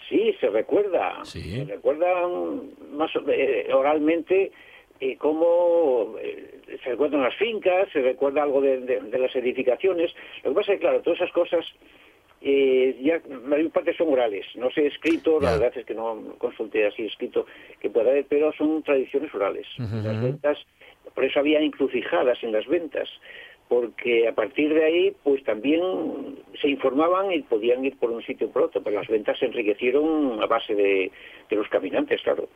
[0.09, 1.19] Sí, se recuerda.
[1.23, 1.55] Sí.
[1.55, 4.51] Se recuerda mm, más eh, oralmente
[5.05, 10.13] eh, cómo eh, se recuerdan las fincas, se recuerda algo de, de- de las edificaciones.
[10.43, 11.65] Lo que pasa es que, claro, todas esas cosas
[12.41, 14.45] eh, ya la mayor parte son orales.
[14.55, 17.45] No sé escrito, la verdad es que no consulté así escrito
[17.79, 19.65] que pueda haber, pero son tradiciones orales.
[20.03, 20.57] Las ventas,
[21.15, 23.09] por eso había encrucijadas en las ventas
[23.69, 25.81] porque a partir de ahí pues también
[26.61, 29.45] se informaban y podían ir por un sitio o por otro, pero las ventas se
[29.47, 31.11] enriquecieron a base de,
[31.49, 32.47] de los caminantes, claro.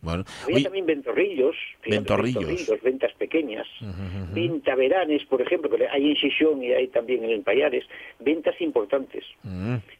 [0.00, 2.82] Bueno, Había también ventorrillos, Ventorrillos.
[2.82, 3.66] ventas pequeñas,
[4.32, 7.84] ventaveranes, por ejemplo, que hay en Xixón y hay también en Payares,
[8.20, 9.24] ventas importantes.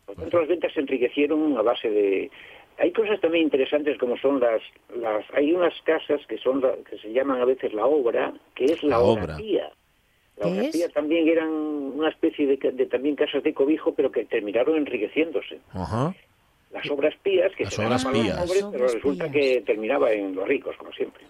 [0.06, 2.30] Por tanto, las ventas se enriquecieron a base de...
[2.78, 4.62] Hay cosas también interesantes como son las...
[4.96, 8.64] las hay unas casas que son la- que se llaman a veces la obra, que
[8.66, 9.36] es la, La obra.
[10.40, 10.92] La ¿Qué horapía es?
[10.92, 15.60] también eran una especie de, de también casas de cobijo, pero que terminaron enriqueciéndose.
[15.72, 16.14] Ajá.
[16.72, 18.36] Las obras pías, que Las se obras a los pías.
[18.38, 19.34] pobres, Las pero obras resulta pías.
[19.34, 21.24] que terminaba en los ricos, como siempre.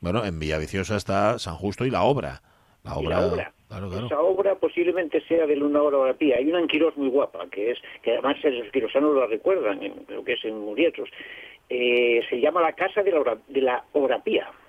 [0.00, 2.40] Bueno, en Villaviciosa está San Justo y la obra.
[2.84, 3.20] La Y obra.
[3.20, 3.52] la obra.
[3.68, 4.06] Claro, claro.
[4.06, 6.36] Esa obra posiblemente sea de una obra horapía.
[6.36, 9.92] Hay una en Quirós muy guapa, que es que además los quirosanos la recuerdan, en
[10.08, 11.10] lo que es en Murietos.
[11.68, 14.48] Eh, se llama la Casa de la, Hora- de la Horapía.
[14.50, 14.67] Mm,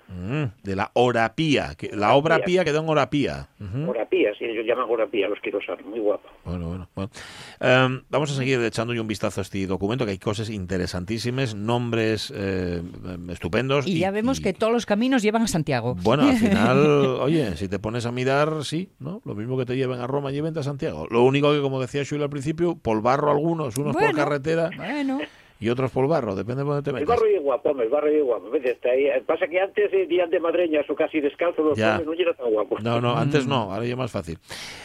[0.64, 1.76] de la Orapía.
[1.78, 3.48] Que, la obra pía quedó en Orapía.
[3.60, 3.90] Ujú.
[3.92, 6.30] Horapía, sí, ellos llaman Horapía a los quirosanos, muy guapa.
[6.46, 7.12] Bueno, bueno, bueno.
[7.60, 12.34] Em, vamos a seguir echando un vistazo a este documento, que hay cosas interesantísimas, nombres
[12.36, 12.82] eh,
[13.30, 13.88] estupendos.
[13.88, 15.96] Y ya vemos y- que todos los caminos llevan a Santiago.
[16.02, 16.78] Bueno, al final,
[17.22, 19.22] oye, si te pones a mirar, sí, ¿no?
[19.26, 21.08] Lo mismo que te lleven a Roma, lleven a Santiago.
[21.10, 25.20] Lo único que, como decía Shula al principio, polvarro algunos, unos por carretera Bueno,
[25.60, 27.08] y otros polvarro, depende de dónde te El metas.
[27.20, 28.48] barrio es guapo, el barrio es guapo.
[28.48, 29.08] A veces está ahí.
[29.26, 32.00] Pasa que antes iban de madreñas o casi descalzos los Ya.
[32.00, 32.78] no era tan guapo.
[32.80, 34.38] No, no, antes no, ahora ya más fácil.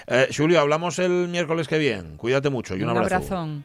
[0.06, 2.16] Eh, Julio, hablamos el miércoles que viene.
[2.16, 3.14] Cuídate mucho y un, un abrazo.
[3.14, 3.64] abrazón.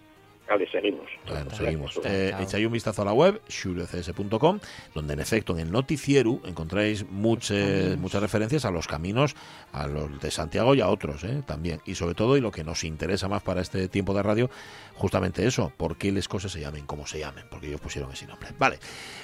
[0.50, 1.06] Vale, seguimos.
[1.28, 2.00] Bueno, seguimos.
[2.04, 4.60] Eh, echáis un vistazo a la web, xurecs.com,
[4.96, 9.36] donde en efecto en el noticiero encontráis muchas, muchas referencias a los caminos,
[9.72, 11.44] a los de Santiago y a otros ¿eh?
[11.46, 11.82] también.
[11.86, 14.50] Y sobre todo, y lo que nos interesa más para este tiempo de radio,
[14.96, 18.26] justamente eso, por qué las cosas se llamen como se llamen, porque ellos pusieron ese
[18.26, 18.50] nombre.
[18.58, 18.80] Vale,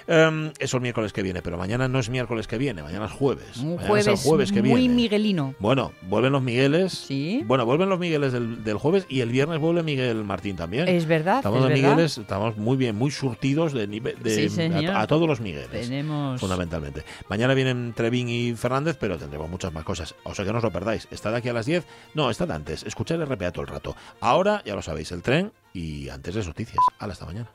[0.07, 3.11] Em, eso el miércoles que viene, pero mañana no es miércoles que viene, mañana es
[3.11, 3.57] jueves.
[3.57, 4.93] Un Mañana es jueves, el jueves que muy viene.
[4.93, 5.55] miguelino.
[5.59, 6.93] Bueno, vuelven los Migueles.
[6.93, 7.41] Sí.
[7.45, 10.87] Bueno, vuelven los Migueles del, del jueves y el viernes vuelve Miguel Martín también.
[10.87, 11.89] Es verdad, Estamos es de verdad.
[11.91, 15.69] Migueles, estamos muy bien, muy surtidos de, nive- de Sí, a, a todos los Migueles.
[15.87, 16.39] Tenemos...
[16.39, 17.03] Fundamentalmente.
[17.29, 20.15] Mañana vienen Trevín y Fernández, pero tendremos muchas más cosas.
[20.23, 21.07] O sea que no os lo perdáis.
[21.11, 21.85] Estad aquí a las 10.
[22.13, 22.83] No, estad antes.
[22.83, 23.95] Escuchad el RPA todo el rato.
[24.21, 26.77] Ahora, ya lo sabéis, el tren y antes las noticias.
[26.99, 27.49] Hasta mañana.